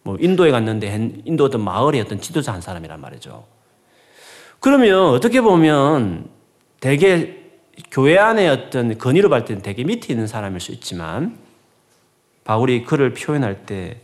뭐 0.03 0.17
인도에 0.19 0.51
갔는데 0.51 1.21
인도 1.25 1.45
어떤 1.45 1.61
마을의 1.61 2.01
어떤 2.01 2.19
지도자 2.19 2.53
한 2.53 2.61
사람이란 2.61 2.99
말이죠. 2.99 3.45
그러면 4.59 5.09
어떻게 5.09 5.41
보면 5.41 6.29
되게 6.79 7.42
교회 7.93 8.17
안에 8.17 8.49
어떤 8.49 8.97
건의로 8.97 9.29
볼 9.29 9.45
때는 9.45 9.61
되게 9.61 9.83
밑에 9.83 10.11
있는 10.11 10.25
사람일 10.25 10.59
수 10.59 10.71
있지만 10.71 11.37
바울이 12.43 12.85
그를 12.85 13.13
표현할 13.13 13.67
때 13.67 14.01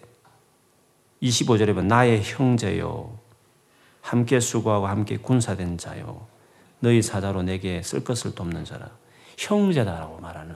25절에 1.23 1.69
보면 1.69 1.87
나의 1.87 2.21
형제요 2.23 3.17
함께 4.01 4.39
수고하고 4.39 4.85
함께 4.85 5.17
군사된 5.17 5.79
자요 5.79 6.27
너희 6.81 7.01
사자로 7.01 7.41
내게 7.41 7.81
쓸 7.81 8.03
것을 8.03 8.35
돕는 8.35 8.63
자라. 8.63 8.91
형제다라고 9.39 10.19
말하는. 10.19 10.55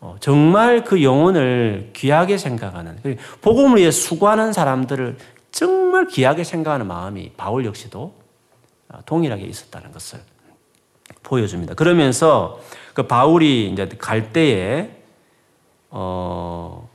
어, 0.00 0.16
정말 0.20 0.84
그 0.84 1.02
영혼을 1.02 1.90
귀하게 1.92 2.38
생각하는 2.38 3.00
복음을 3.40 3.78
위해 3.78 3.90
수고하는 3.90 4.52
사람들을 4.52 5.18
정말 5.50 6.06
귀하게 6.06 6.44
생각하는 6.44 6.86
마음이 6.86 7.32
바울 7.36 7.64
역시도 7.64 8.14
어, 8.90 8.98
동일하게 9.06 9.44
있었다는 9.44 9.90
것을 9.90 10.20
보여줍니다. 11.26 11.74
그러면서 11.74 12.60
그 12.94 13.06
바울이 13.06 13.70
이제 13.70 13.88
갈 13.98 14.32
때에 14.32 14.90
어 15.90 16.88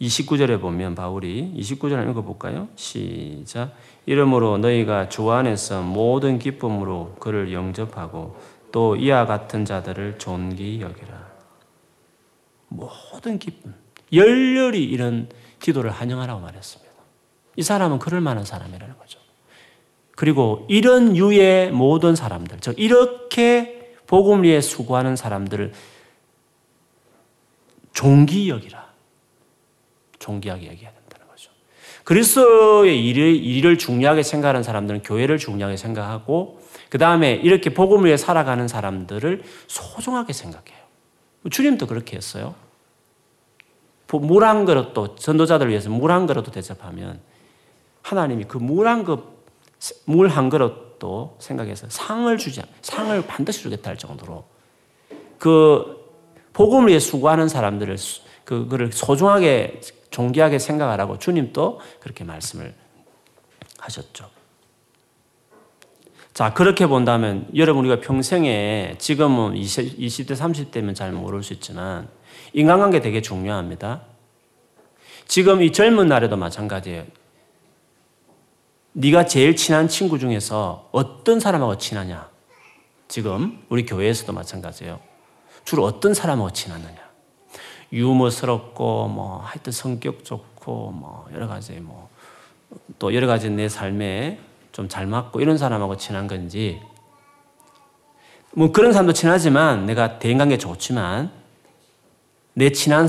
29절에 0.00 0.60
보면 0.60 0.94
바울이 0.94 1.54
29절 1.56 2.10
읽어볼까요? 2.10 2.68
시작. 2.76 3.72
이러므로 4.04 4.58
너희가 4.58 5.08
주 5.08 5.30
안에서 5.30 5.82
모든 5.82 6.38
기쁨으로 6.38 7.16
그를 7.18 7.52
영접하고 7.52 8.36
또 8.70 8.94
이와 8.96 9.24
같은 9.24 9.64
자들을 9.64 10.18
존귀 10.18 10.82
여기라. 10.82 11.26
모든 12.68 13.38
기쁨, 13.38 13.74
열렬히 14.12 14.84
이런 14.84 15.30
기도를 15.60 15.90
환영하라고 15.90 16.40
말했습니다. 16.40 16.92
이 17.56 17.62
사람은 17.62 17.98
그럴 17.98 18.20
만한 18.20 18.44
사람이라는 18.44 18.98
거죠. 18.98 19.18
그리고 20.16 20.66
이런 20.68 21.14
유의 21.16 21.70
모든 21.70 22.16
사람들, 22.16 22.58
즉 22.60 22.74
이렇게 22.78 23.94
복음을 24.08 24.44
위해 24.44 24.60
수고하는 24.60 25.14
사람들을 25.14 25.72
종기 27.92 28.48
여기라. 28.50 28.86
존귀하게 30.18 30.66
여겨야 30.66 30.90
된다는 30.90 31.28
거죠. 31.28 31.50
그리스도의 32.04 33.06
일을, 33.06 33.36
일을 33.36 33.78
중요하게 33.78 34.22
생각하는 34.22 34.62
사람들은 34.62 35.02
교회를 35.02 35.38
중요하게 35.38 35.76
생각하고 35.76 36.60
그 36.88 36.98
다음에 36.98 37.32
이렇게 37.34 37.72
복음을 37.72 38.06
위해 38.06 38.16
살아가는 38.16 38.66
사람들을 38.66 39.42
소중하게 39.66 40.32
생각해요. 40.32 40.78
주님도 41.50 41.86
그렇게 41.86 42.16
했어요. 42.16 42.54
물 44.08 44.44
한 44.44 44.64
그릇도 44.64 45.14
전도자들을 45.16 45.70
위해서 45.70 45.90
물 45.90 46.10
한 46.10 46.26
그릇도 46.26 46.50
대접하면 46.50 47.20
하나님이 48.02 48.44
그 48.44 48.58
물 48.58 48.86
한 48.86 49.04
그릇 49.04 49.35
물 50.06 50.28
한 50.28 50.48
그릇도 50.48 51.36
생각해서 51.38 51.86
상을 51.90 52.36
주지 52.38 52.62
상을 52.82 53.26
반드시 53.26 53.62
주겠다 53.62 53.90
할 53.90 53.98
정도로 53.98 54.44
그 55.38 56.04
복음을 56.52 56.88
위해 56.88 56.98
수고하는 56.98 57.48
사람들을 57.48 57.96
그거를 58.44 58.92
소중하게 58.92 59.80
존귀하게 60.10 60.58
생각하라고 60.58 61.18
주님도 61.18 61.80
그렇게 62.00 62.24
말씀을 62.24 62.74
하셨죠. 63.78 64.30
자, 66.32 66.52
그렇게 66.52 66.86
본다면 66.86 67.48
여러분 67.54 67.86
우리가 67.86 68.00
평생에 68.00 68.96
지금은 68.98 69.56
20, 69.56 69.98
20대, 69.98 70.36
30대면 70.36 70.94
잘 70.94 71.12
모를 71.12 71.42
수 71.42 71.52
있지만 71.54 72.08
인간관계 72.52 73.00
되게 73.00 73.22
중요합니다. 73.22 74.02
지금 75.26 75.62
이 75.62 75.72
젊은 75.72 76.08
날에도 76.08 76.36
마찬가지예요. 76.36 77.04
네가 78.98 79.26
제일 79.26 79.56
친한 79.56 79.88
친구 79.88 80.18
중에서 80.18 80.88
어떤 80.92 81.38
사람하고 81.38 81.76
친하냐? 81.76 82.30
지금 83.08 83.62
우리 83.68 83.84
교회에서도 83.84 84.32
마찬가지예요. 84.32 85.00
주로 85.64 85.84
어떤 85.84 86.14
사람하고 86.14 86.50
친하느냐? 86.52 86.96
유머스럽고 87.92 89.08
뭐 89.08 89.38
하여튼 89.44 89.72
성격 89.72 90.24
좋고 90.24 90.90
뭐 90.92 91.28
여러 91.34 91.46
가지 91.46 91.72
뭐 91.72 92.08
또 92.98 93.14
여러 93.14 93.26
가지 93.26 93.50
내 93.50 93.68
삶에 93.68 94.40
좀 94.72 94.88
잘 94.88 95.06
맞고 95.06 95.40
이런 95.40 95.56
사람하고 95.56 95.96
친한 95.96 96.26
건지 96.26 96.80
뭐 98.52 98.72
그런 98.72 98.92
사람도 98.92 99.12
친하지만 99.12 99.86
내가 99.86 100.18
대인 100.18 100.36
관계 100.38 100.58
좋지만 100.58 101.30
내 102.54 102.70
친한 102.72 103.08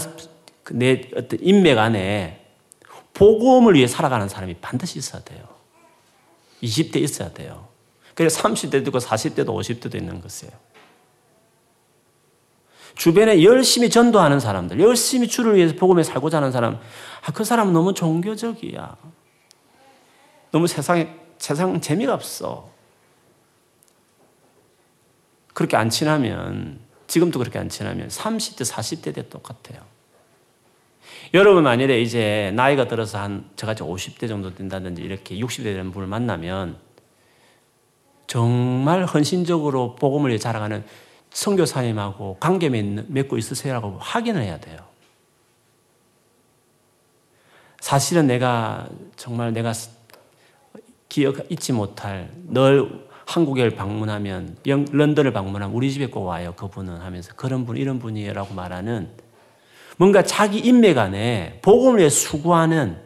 내 0.71 1.09
어떤 1.15 1.39
인맥 1.41 1.77
안에 1.77 2.45
복음을 3.13 3.73
위해 3.75 3.87
살아가는 3.87 4.29
사람이 4.29 4.55
반드시 4.55 4.99
있어야 4.99 5.21
돼요. 5.23 5.56
20대 6.63 6.97
있어야 6.97 7.31
돼요. 7.33 7.67
그래서 8.15 8.41
30대도 8.41 8.87
있고 8.87 8.99
40대도 8.99 9.47
50대도 9.47 9.95
있는 9.95 10.21
것이에요. 10.21 10.53
주변에 12.95 13.43
열심히 13.43 13.91
전도하는 13.91 14.39
사람들, 14.39 14.79
열심히 14.79 15.27
주를 15.27 15.55
위해서 15.55 15.75
복음에 15.75 16.01
살고자 16.01 16.37
하는 16.37 16.51
사람, 16.51 16.79
아, 17.23 17.31
그 17.31 17.43
사람은 17.43 17.71
너무 17.71 17.93
종교적이야. 17.93 18.97
너무 20.51 20.65
세상에, 20.65 21.15
세상 21.37 21.79
재미가 21.79 22.13
없어. 22.13 22.71
그렇게 25.53 25.77
안 25.77 25.91
친하면, 25.91 26.79
지금도 27.05 27.37
그렇게 27.37 27.59
안 27.59 27.69
친하면 27.69 28.07
30대, 28.07 28.65
40대 28.65 29.13
때 29.13 29.29
똑같아요. 29.29 29.96
여러분 31.33 31.63
만일에 31.63 32.01
이제 32.01 32.51
나이가 32.55 32.87
들어서 32.87 33.19
한 33.19 33.49
저같이 33.55 33.83
50대 33.83 34.27
정도 34.27 34.53
된다든지 34.53 35.01
이렇게 35.01 35.37
60대 35.37 35.63
되는 35.63 35.91
분을 35.91 36.07
만나면 36.07 36.77
정말 38.27 39.05
헌신적으로 39.05 39.95
복음을 39.95 40.29
위해 40.29 40.37
자라가는 40.37 40.83
선교사님하고 41.31 42.37
관계 42.39 42.69
맺고 42.69 43.37
있으세요라고 43.37 43.97
확인을 43.99 44.41
해야 44.41 44.59
돼요. 44.59 44.79
사실은 47.79 48.27
내가 48.27 48.87
정말 49.15 49.53
내가 49.53 49.71
기억 51.09 51.49
잊지 51.51 51.73
못할 51.73 52.29
늘 52.47 53.05
한국에 53.25 53.69
방문하면 53.75 54.57
런던을 54.65 55.33
방문하면 55.33 55.75
우리 55.75 55.91
집에 55.91 56.07
꼭 56.07 56.23
와요. 56.23 56.53
그분은 56.55 56.97
하면서 56.97 57.33
그런 57.35 57.65
분 57.65 57.77
이런 57.77 57.99
분이에요라고 57.99 58.53
말하는 58.53 59.09
뭔가 59.97 60.23
자기 60.23 60.59
인맥 60.59 60.97
안에 60.97 61.59
복음을 61.61 61.99
위해 61.99 62.09
수고하는 62.09 62.97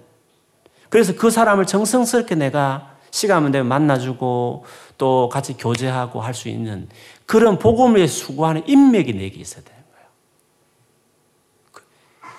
그래서 0.90 1.16
그 1.16 1.32
사람을 1.32 1.66
정성스럽게 1.66 2.36
내가 2.36 2.98
시간 3.12 3.50
되면 3.52 3.68
만나주고 3.68 4.66
또 4.98 5.30
같이 5.30 5.54
교제하고 5.58 6.22
할 6.22 6.34
수 6.34 6.48
있는 6.50 6.88
그런 7.26 7.58
복음을 7.60 7.98
위해 7.98 8.08
수고하는 8.08 8.64
인맥이 8.68 9.14
내게 9.14 9.40
있어야 9.40 9.64
되는 9.64 9.82
거예요. 9.94 10.08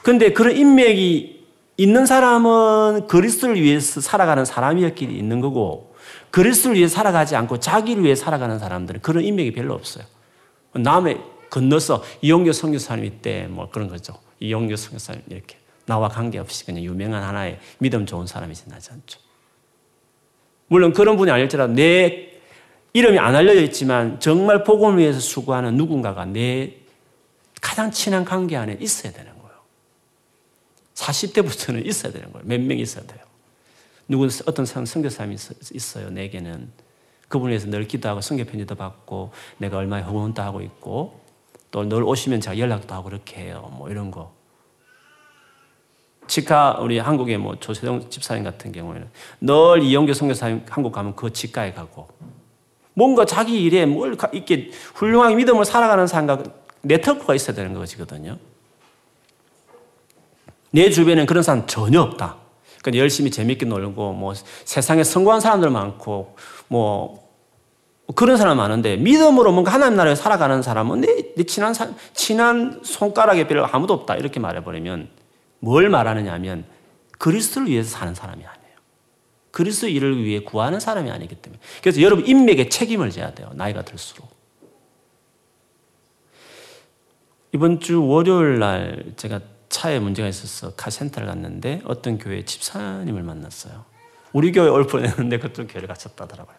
근데 0.02 0.32
그런 0.32 0.54
인맥이 0.54 1.42
있는 1.78 2.04
사람은 2.04 3.06
그리스도를 3.06 3.60
위해서 3.60 4.00
살아가는 4.00 4.44
사람이었기 4.44 5.04
있는 5.06 5.40
거고 5.40 5.94
그리스도를 6.30 6.76
위해 6.76 6.88
살아가지 6.88 7.36
않고 7.36 7.58
자기를 7.58 8.04
위해 8.04 8.14
살아가는 8.14 8.58
사람들은 8.58 9.00
그런 9.00 9.24
인맥이 9.24 9.52
별로 9.52 9.74
없어요. 9.74 10.04
남의 10.74 11.20
건너서 11.50 12.02
이용교 12.20 12.52
선교사님 12.52 13.20
때뭐 13.22 13.70
그런 13.70 13.88
거죠. 13.88 14.14
이용교 14.42 14.76
선교사님 14.76 15.22
이렇게 15.28 15.56
나와 15.86 16.08
관계없이 16.08 16.64
그냥 16.64 16.82
유명한 16.84 17.22
하나의 17.22 17.58
믿음 17.78 18.06
좋은 18.06 18.26
사람이 18.26 18.54
지 18.54 18.68
나지 18.68 18.90
않죠. 18.92 19.20
물론 20.68 20.92
그런 20.92 21.16
분이 21.16 21.30
아닐지라도 21.30 21.72
내 21.74 22.30
이름이 22.92 23.18
안 23.18 23.34
알려져 23.34 23.62
있지만 23.62 24.20
정말 24.20 24.64
복음을 24.64 24.98
위해서 24.98 25.20
수고하는 25.20 25.76
누군가가 25.76 26.24
내 26.24 26.76
가장 27.60 27.90
친한 27.90 28.24
관계 28.24 28.56
안에 28.56 28.76
있어야 28.80 29.12
되는 29.12 29.32
거예요. 29.38 29.54
40대부터는 30.94 31.86
있어야 31.86 32.12
되는 32.12 32.32
거예요. 32.32 32.46
몇 32.46 32.60
명 32.60 32.78
있어야 32.78 33.04
돼요. 33.06 33.20
누군 34.08 34.28
어떤 34.46 34.66
성교사님이 34.66 35.36
있어요. 35.72 36.10
내게는 36.10 36.70
그분에 37.28 37.52
대해서 37.52 37.66
늘 37.68 37.88
기도하고 37.88 38.20
성교 38.20 38.44
편지도 38.44 38.74
받고 38.74 39.30
내가 39.56 39.78
얼마나 39.78 40.06
후원도 40.06 40.42
하고 40.42 40.60
있고 40.60 41.21
또 41.72 41.84
늘 41.84 42.04
오시면 42.04 42.40
제가 42.40 42.58
연락도 42.58 42.94
하고 42.94 43.04
그렇게 43.08 43.40
해요. 43.40 43.72
뭐 43.76 43.90
이런 43.90 44.10
거. 44.12 44.32
치과 46.28 46.78
우리 46.80 46.98
한국의 46.98 47.38
뭐 47.38 47.56
조세동 47.58 48.08
집사님 48.08 48.44
같은 48.44 48.70
경우에는 48.70 49.08
늘 49.40 49.82
이영교 49.82 50.14
선교사님 50.14 50.64
한국 50.68 50.92
가면 50.92 51.16
그 51.16 51.32
치과에 51.32 51.72
가고 51.72 52.08
뭔가 52.94 53.24
자기 53.24 53.62
일에 53.64 53.86
뭘 53.86 54.16
이렇게 54.32 54.70
훌륭하게 54.94 55.34
믿음을 55.34 55.64
살아가는 55.64 56.06
사람과 56.06 56.42
네트워크가 56.82 57.34
있어야 57.34 57.56
되는 57.56 57.74
것이거든요. 57.74 58.38
내 60.70 60.90
주변에는 60.90 61.26
그런 61.26 61.42
사람 61.42 61.66
전혀 61.66 62.00
없다. 62.00 62.36
그러니까 62.82 63.00
열심히 63.00 63.30
재밌게 63.30 63.66
놀고 63.66 64.12
뭐 64.12 64.34
세상에 64.34 65.04
성공한 65.04 65.40
사람들 65.40 65.70
많고 65.70 66.36
뭐 66.68 67.21
그런 68.14 68.36
사람 68.36 68.56
많은데 68.56 68.96
믿음으로 68.96 69.52
뭔가 69.52 69.72
하나님 69.72 69.96
나라에 69.96 70.14
살아가는 70.14 70.62
사람은 70.62 71.00
내, 71.02 71.34
내 71.34 71.44
친한 71.44 71.74
친한 72.14 72.80
손가락에 72.82 73.46
별로 73.46 73.66
아무도 73.66 73.94
없다 73.94 74.16
이렇게 74.16 74.40
말해버리면 74.40 75.08
뭘 75.60 75.88
말하느냐 75.88 76.32
하면 76.34 76.64
그리스도를 77.18 77.68
위해서 77.68 77.90
사는 77.90 78.14
사람이 78.14 78.44
아니에요. 78.44 78.76
그리스도 79.52 79.86
일을 79.86 80.24
위해 80.24 80.40
구하는 80.40 80.80
사람이 80.80 81.10
아니기 81.10 81.36
때문에. 81.36 81.60
그래서 81.82 82.00
여러분 82.02 82.26
인맥에 82.26 82.68
책임을 82.68 83.10
져야 83.10 83.32
돼요. 83.32 83.50
나이가 83.54 83.84
들수록. 83.84 84.28
이번 87.52 87.80
주 87.80 88.04
월요일 88.04 88.58
날 88.58 89.04
제가 89.16 89.40
차에 89.68 90.00
문제가 90.00 90.26
있어서 90.28 90.74
카센터를 90.74 91.28
갔는데 91.28 91.82
어떤 91.84 92.18
교회 92.18 92.44
집사님을 92.44 93.22
만났어요. 93.22 93.84
우리 94.32 94.50
교회 94.52 94.68
올 94.68 94.86
뻔했는데 94.86 95.38
그쪽 95.38 95.68
교회를 95.68 95.86
갔었다더라고요. 95.88 96.56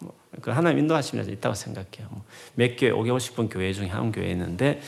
뭐, 0.00 0.14
그 0.40 0.50
하나님 0.50 0.78
인도하시면서 0.80 1.30
있다고 1.32 1.54
생각해요. 1.54 2.08
뭐, 2.10 2.24
몇 2.54 2.76
교회 2.76 2.90
오고 2.90 3.18
싶은 3.18 3.48
교회 3.48 3.72
중에 3.72 3.88
한 3.88 4.12
교회 4.12 4.30
있는데 4.30 4.80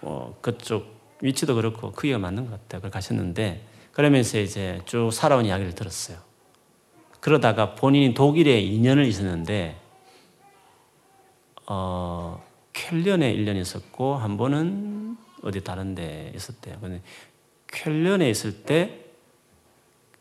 뭐 0.00 0.38
그쪽 0.40 0.98
위치도 1.20 1.54
그렇고 1.54 1.92
크기가 1.92 2.18
맞는 2.18 2.46
것 2.46 2.52
같아요. 2.52 2.80
그걸 2.80 2.90
가셨는데 2.90 3.64
그러면서 3.92 4.38
이제 4.38 4.80
쭉 4.84 5.10
살아온 5.12 5.44
이야기를 5.44 5.74
들었어요. 5.74 6.18
그러다가 7.20 7.74
본인이 7.74 8.14
독일에 8.14 8.62
2년을 8.62 9.06
있었는데 9.06 9.76
어, 11.66 12.42
켈련에 12.72 13.34
1년 13.34 13.56
있었고 13.56 14.14
한 14.14 14.36
번은 14.36 15.16
어디 15.42 15.62
다른 15.62 15.94
데 15.94 16.32
있었대요. 16.34 16.78
근데 16.80 17.02
켈련에 17.66 18.30
있을 18.30 18.62
때 18.62 19.04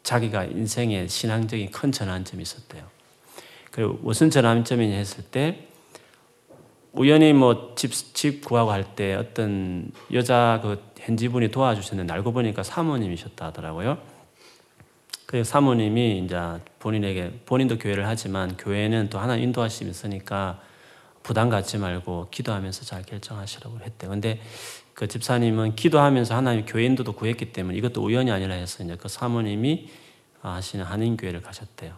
자기가 0.04 0.46
인생의 0.46 1.08
신앙적인 1.10 1.72
큰 1.72 1.92
전환점이 1.92 2.42
있었대요. 2.42 2.97
그리고 3.78 3.94
무슨 4.02 4.32
전환점이냐 4.32 4.96
했을 4.98 5.24
때 5.24 5.68
우연히 6.94 7.32
뭐 7.32 7.76
집, 7.76 7.92
집 7.92 8.44
구하고 8.44 8.72
할 8.72 8.96
때 8.96 9.14
어떤 9.14 9.92
여자 10.12 10.60
그 10.64 10.82
현지분이 10.98 11.52
도와주셨는데 11.52 12.12
알고 12.12 12.34
보니까 12.34 12.64
사모님이셨다 12.64 13.46
하더라고요. 13.46 14.00
그 15.28 15.44
사모님이 15.44 16.24
이제 16.26 16.36
본인에게 16.80 17.42
본인도 17.46 17.78
교회를 17.78 18.08
하지만 18.08 18.58
교회는 18.58 19.12
또 19.12 19.20
하나 19.20 19.36
인도하심이 19.36 19.92
있으니까 19.92 20.60
부담 21.22 21.50
갖지 21.50 21.78
말고 21.78 22.30
기도하면서 22.32 22.84
잘 22.84 23.04
결정하시라고 23.04 23.82
했대. 23.82 24.08
근데 24.08 24.42
그 24.96 25.08
집사님은 25.08 25.76
기도하면서 25.76 26.36
하나님 26.36 26.66
교회 26.66 26.84
인도도 26.86 27.14
구했기 27.14 27.54
때문에 27.54 27.78
이것도 27.78 28.04
우연이 28.04 28.32
아니라 28.32 28.56
해서 28.56 28.84
이제 28.84 28.96
그 28.96 29.08
사모님이 29.08 29.88
하시는 30.42 30.84
한인교회를 30.84 31.44
가셨대요. 31.44 31.94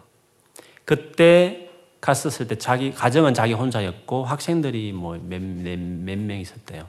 그때 0.84 1.69
갔었을 2.00 2.46
때 2.46 2.56
자기 2.56 2.92
가정은 2.92 3.34
자기 3.34 3.52
혼자였고 3.52 4.24
학생들이 4.24 4.92
뭐 4.92 5.18
몇몇 5.22 6.18
명 6.18 6.38
있었대요. 6.38 6.88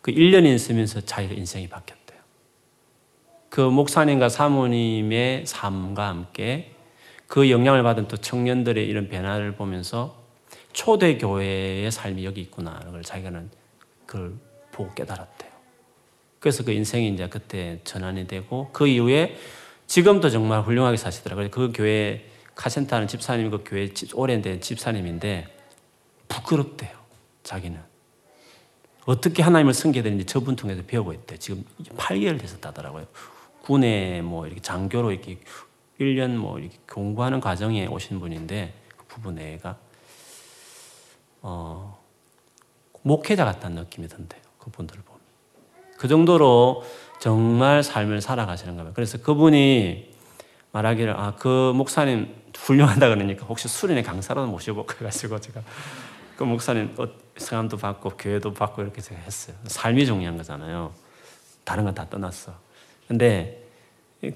그 0.00 0.12
1년 0.12 0.44
있으면서 0.46 1.00
자기 1.00 1.34
인생이 1.34 1.68
바뀌었대요. 1.68 2.20
그 3.48 3.60
목사님과 3.60 4.28
사모님의 4.28 5.46
삶과 5.46 6.08
함께 6.08 6.72
그 7.26 7.50
영향을 7.50 7.82
받은 7.82 8.08
또 8.08 8.16
청년들의 8.16 8.86
이런 8.86 9.08
변화를 9.08 9.56
보면서 9.56 10.22
초대 10.72 11.16
교회의 11.18 11.90
삶이 11.90 12.24
여기 12.24 12.42
있구나. 12.42 12.78
걸 12.90 13.02
자기는 13.02 13.50
그걸 14.04 14.34
보고 14.72 14.92
깨달았대요. 14.94 15.50
그래서 16.38 16.62
그 16.64 16.72
인생이 16.72 17.08
이제 17.08 17.28
그때 17.28 17.80
전환이 17.82 18.26
되고 18.26 18.68
그 18.72 18.86
이후에 18.86 19.36
지금도 19.86 20.30
정말 20.30 20.60
훌륭하게 20.62 20.96
사시더라고요. 20.96 21.50
그 21.50 21.72
교회 21.74 22.24
카센터는 22.56 23.06
집사님이 23.06 23.50
그 23.50 23.62
교회 23.64 23.88
오래된 24.14 24.60
집사님인데 24.60 25.46
부끄럽대요. 26.26 26.90
자기는. 27.44 27.78
어떻게 29.04 29.42
하나님을 29.42 29.72
섬겨야 29.72 30.02
되는지 30.02 30.24
저분 30.24 30.56
통해서 30.56 30.82
배우고 30.84 31.12
있대. 31.12 31.38
지금 31.38 31.64
8개월 31.96 32.40
됐었다더라고요. 32.40 33.06
군에 33.62 34.22
뭐 34.22 34.46
이렇게 34.46 34.60
장교로 34.60 35.12
이렇게 35.12 35.38
1년 36.00 36.36
뭐 36.36 36.58
이렇게 36.58 36.76
공부하는 36.90 37.40
과정에 37.40 37.86
오신 37.86 38.18
분인데 38.18 38.74
그 38.96 39.04
부분 39.06 39.38
애가 39.38 39.76
어, 41.42 42.02
목회자 43.02 43.44
같다는 43.44 43.82
느낌이 43.82 44.08
든대요. 44.08 44.42
그분들을 44.58 45.02
보면. 45.02 45.20
그 45.98 46.08
정도로 46.08 46.84
정말 47.20 47.82
삶을 47.82 48.20
살아가시는 48.20 48.76
거예요. 48.76 48.92
그래서 48.94 49.18
그분이 49.18 50.14
말하기를, 50.72 51.16
아, 51.16 51.34
그 51.36 51.72
목사님 51.74 52.34
훌륭하다 52.58 53.08
그러니까 53.08 53.46
혹시 53.46 53.68
수련회 53.68 54.02
강사라도 54.02 54.48
모셔볼까 54.48 54.96
해가지고 54.98 55.40
제가 55.40 55.60
그 56.36 56.44
목사님 56.44 56.94
어, 56.98 57.06
성함도 57.36 57.76
받고 57.76 58.10
교회도 58.10 58.52
받고 58.52 58.82
이렇게 58.82 59.00
제가 59.00 59.20
했어요. 59.20 59.56
삶이 59.66 60.06
중요한 60.06 60.36
거잖아요. 60.36 60.92
다른 61.64 61.84
건 61.84 61.94
다 61.94 62.08
떠났어. 62.08 62.52
근데 63.08 63.62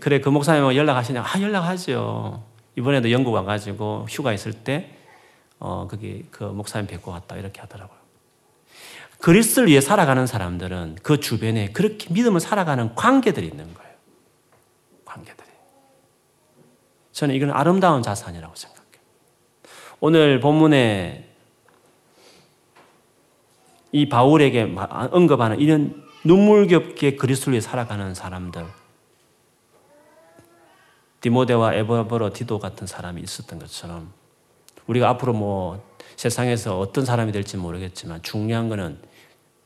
그래 0.00 0.20
그 0.20 0.28
목사님 0.28 0.74
연락하시냐? 0.76 1.22
아 1.22 1.40
연락하죠. 1.40 2.44
이번에도 2.76 3.10
영국 3.10 3.32
와가지고 3.32 4.06
휴가 4.08 4.32
있을 4.32 4.52
때 4.52 4.96
어, 5.58 5.86
거기 5.90 6.26
그 6.30 6.44
목사님 6.44 6.86
뵙고 6.86 7.10
왔다 7.10 7.36
이렇게 7.36 7.60
하더라고요. 7.60 7.98
그리스도를 9.18 9.68
위해 9.68 9.82
살아가는 9.82 10.26
사람들은 10.26 10.98
그 11.02 11.20
주변에 11.20 11.72
그렇게 11.72 12.12
믿음을 12.12 12.40
살아가는 12.40 12.94
관계들이 12.94 13.46
있는 13.48 13.74
거예요. 13.74 13.90
관계들이. 15.04 15.48
저는 17.20 17.34
이건 17.34 17.50
아름다운 17.50 18.02
자산이라고 18.02 18.54
생각해요. 18.56 19.02
오늘 20.00 20.40
본문에 20.40 21.28
이 23.92 24.08
바울에게 24.08 24.74
언급하는 25.10 25.60
이런 25.60 26.02
눈물겹게 26.24 27.16
그리스도를 27.16 27.52
위해 27.52 27.60
살아가는 27.60 28.14
사람들, 28.14 28.64
디모데와 31.20 31.74
에버버로 31.74 32.32
디도 32.32 32.58
같은 32.58 32.86
사람이 32.86 33.20
있었던 33.20 33.58
것처럼 33.58 34.14
우리가 34.86 35.10
앞으로 35.10 35.34
뭐 35.34 35.86
세상에서 36.16 36.78
어떤 36.78 37.04
사람이 37.04 37.32
될지 37.32 37.58
모르겠지만 37.58 38.22
중요한 38.22 38.70
거는 38.70 38.98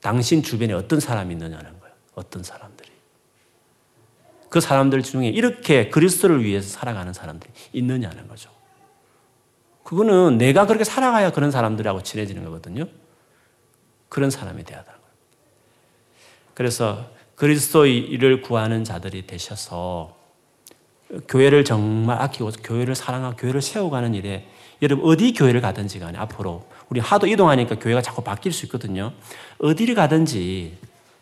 당신 0.01 0.43
주변에 0.43 0.73
어떤 0.73 0.99
사람이 0.99 1.33
있느냐는 1.35 1.79
거예요. 1.79 1.95
어떤 2.17 2.43
사람들이. 2.43 2.94
그 4.55 4.61
사람들 4.61 5.03
중에 5.03 5.31
이렇게 5.31 5.91
그리스도를 5.91 6.45
위해서 6.45 6.69
살아가는 6.69 7.13
사람들이 7.13 7.53
있느냐는 7.73 8.29
거죠. 8.29 8.51
그거는 9.83 10.39
내가 10.39 10.65
그렇게 10.65 10.85
살아가야 10.85 11.33
그런 11.33 11.51
사람들하고 11.51 12.05
친해지는 12.05 12.45
거거든요. 12.45 12.85
그런 14.09 14.31
사람이 14.31 14.63
되어야 14.63 14.85
되는 14.85 14.97
거예요. 14.97 15.13
그래서 16.55 17.11
그리스도를 17.35 18.43
구하는 18.43 18.85
자들이 18.85 19.27
되셔서 19.27 20.17
교회를 21.27 21.65
정말 21.65 22.23
아끼고 22.23 22.53
교회를 22.63 22.95
사랑하고 22.95 23.35
교회를 23.35 23.61
세워가는 23.61 24.15
일에 24.15 24.47
여러분 24.83 25.05
어디 25.11 25.33
교회를 25.33 25.63
가든지 25.63 25.99
간에 25.99 26.17
앞으로 26.17 26.65
우리 26.91 27.01
하도 27.01 27.27
이동하니까 27.27 27.81
교회가 27.81 28.03
자꾸 28.03 28.23
바뀔 28.23 28.53
수 28.53 28.67
있거든요. 28.67 29.15
어디를 29.59 29.97
가든지 29.97 30.79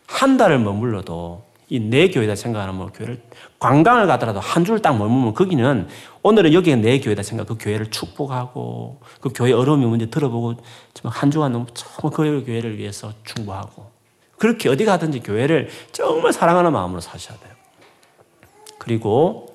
한 0.06 0.36
달을 0.36 0.58
머물러도 0.58 1.50
이 1.68 1.78
내 1.80 2.08
교회다 2.08 2.34
생각하면 2.34 2.74
뭐 2.76 2.86
교회를 2.88 3.22
관광을 3.58 4.06
가더라도 4.06 4.40
한 4.40 4.64
줄 4.64 4.80
딱 4.82 4.96
머물면 4.98 5.34
거기는 5.34 5.88
오늘은 6.22 6.52
여기가 6.52 6.76
내 6.76 7.00
교회다 7.00 7.22
생각 7.22 7.46
그 7.46 7.56
교회를 7.58 7.90
축복하고 7.90 9.00
그 9.20 9.30
교회 9.34 9.52
어려움이 9.52 9.86
뭔지 9.86 10.10
들어보고 10.10 10.56
한 11.04 11.30
주간 11.30 11.52
너무 11.52 11.66
정말 11.72 12.12
그 12.14 12.44
교회를 12.44 12.78
위해서 12.78 13.12
충고하고 13.24 13.90
그렇게 14.38 14.68
어디 14.68 14.84
가든지 14.84 15.20
교회를 15.20 15.68
정말 15.92 16.32
사랑하는 16.32 16.72
마음으로 16.72 17.00
사셔야 17.00 17.38
돼요. 17.38 17.52
그리고 18.78 19.46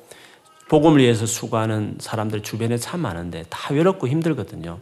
복음을 0.70 1.00
위해서 1.00 1.26
수고하는 1.26 1.98
사람들 2.00 2.42
주변에 2.42 2.78
참 2.78 3.02
많은데 3.02 3.44
다 3.50 3.74
외롭고 3.74 4.08
힘들거든요. 4.08 4.80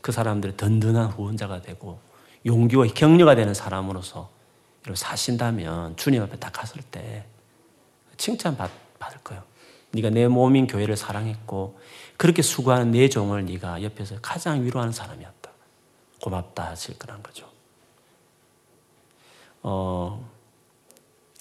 그 0.00 0.12
사람들이 0.12 0.56
든든한 0.56 1.10
후원자가 1.10 1.62
되고 1.62 2.00
용기와 2.44 2.86
격려가 2.94 3.34
되는 3.36 3.54
사람으로서 3.54 4.30
사신다면 4.94 5.96
주님 5.96 6.22
앞에 6.22 6.38
딱 6.38 6.52
갔을 6.52 6.82
때 6.82 7.24
칭찬 8.16 8.56
받, 8.56 8.70
받을 8.98 9.18
거예요. 9.18 9.42
네가 9.92 10.10
내 10.10 10.26
몸인 10.26 10.66
교회를 10.66 10.96
사랑했고 10.96 11.78
그렇게 12.16 12.42
수고하는 12.42 12.92
내 12.92 13.08
종을 13.08 13.44
네가 13.44 13.82
옆에서 13.82 14.16
가장 14.20 14.64
위로하는 14.64 14.92
사람이었다. 14.92 15.50
고맙다 16.22 16.70
하실 16.70 16.98
거란 16.98 17.22
거죠. 17.22 17.48
어, 19.62 20.28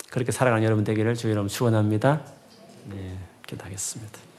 그렇게 0.10 0.32
살아가는 0.32 0.64
여러분 0.64 0.84
되기를 0.84 1.16
주의 1.16 1.32
이름 1.32 1.48
축원합니다. 1.48 2.24
네. 2.86 3.18
기도하겠습니다. 3.48 4.31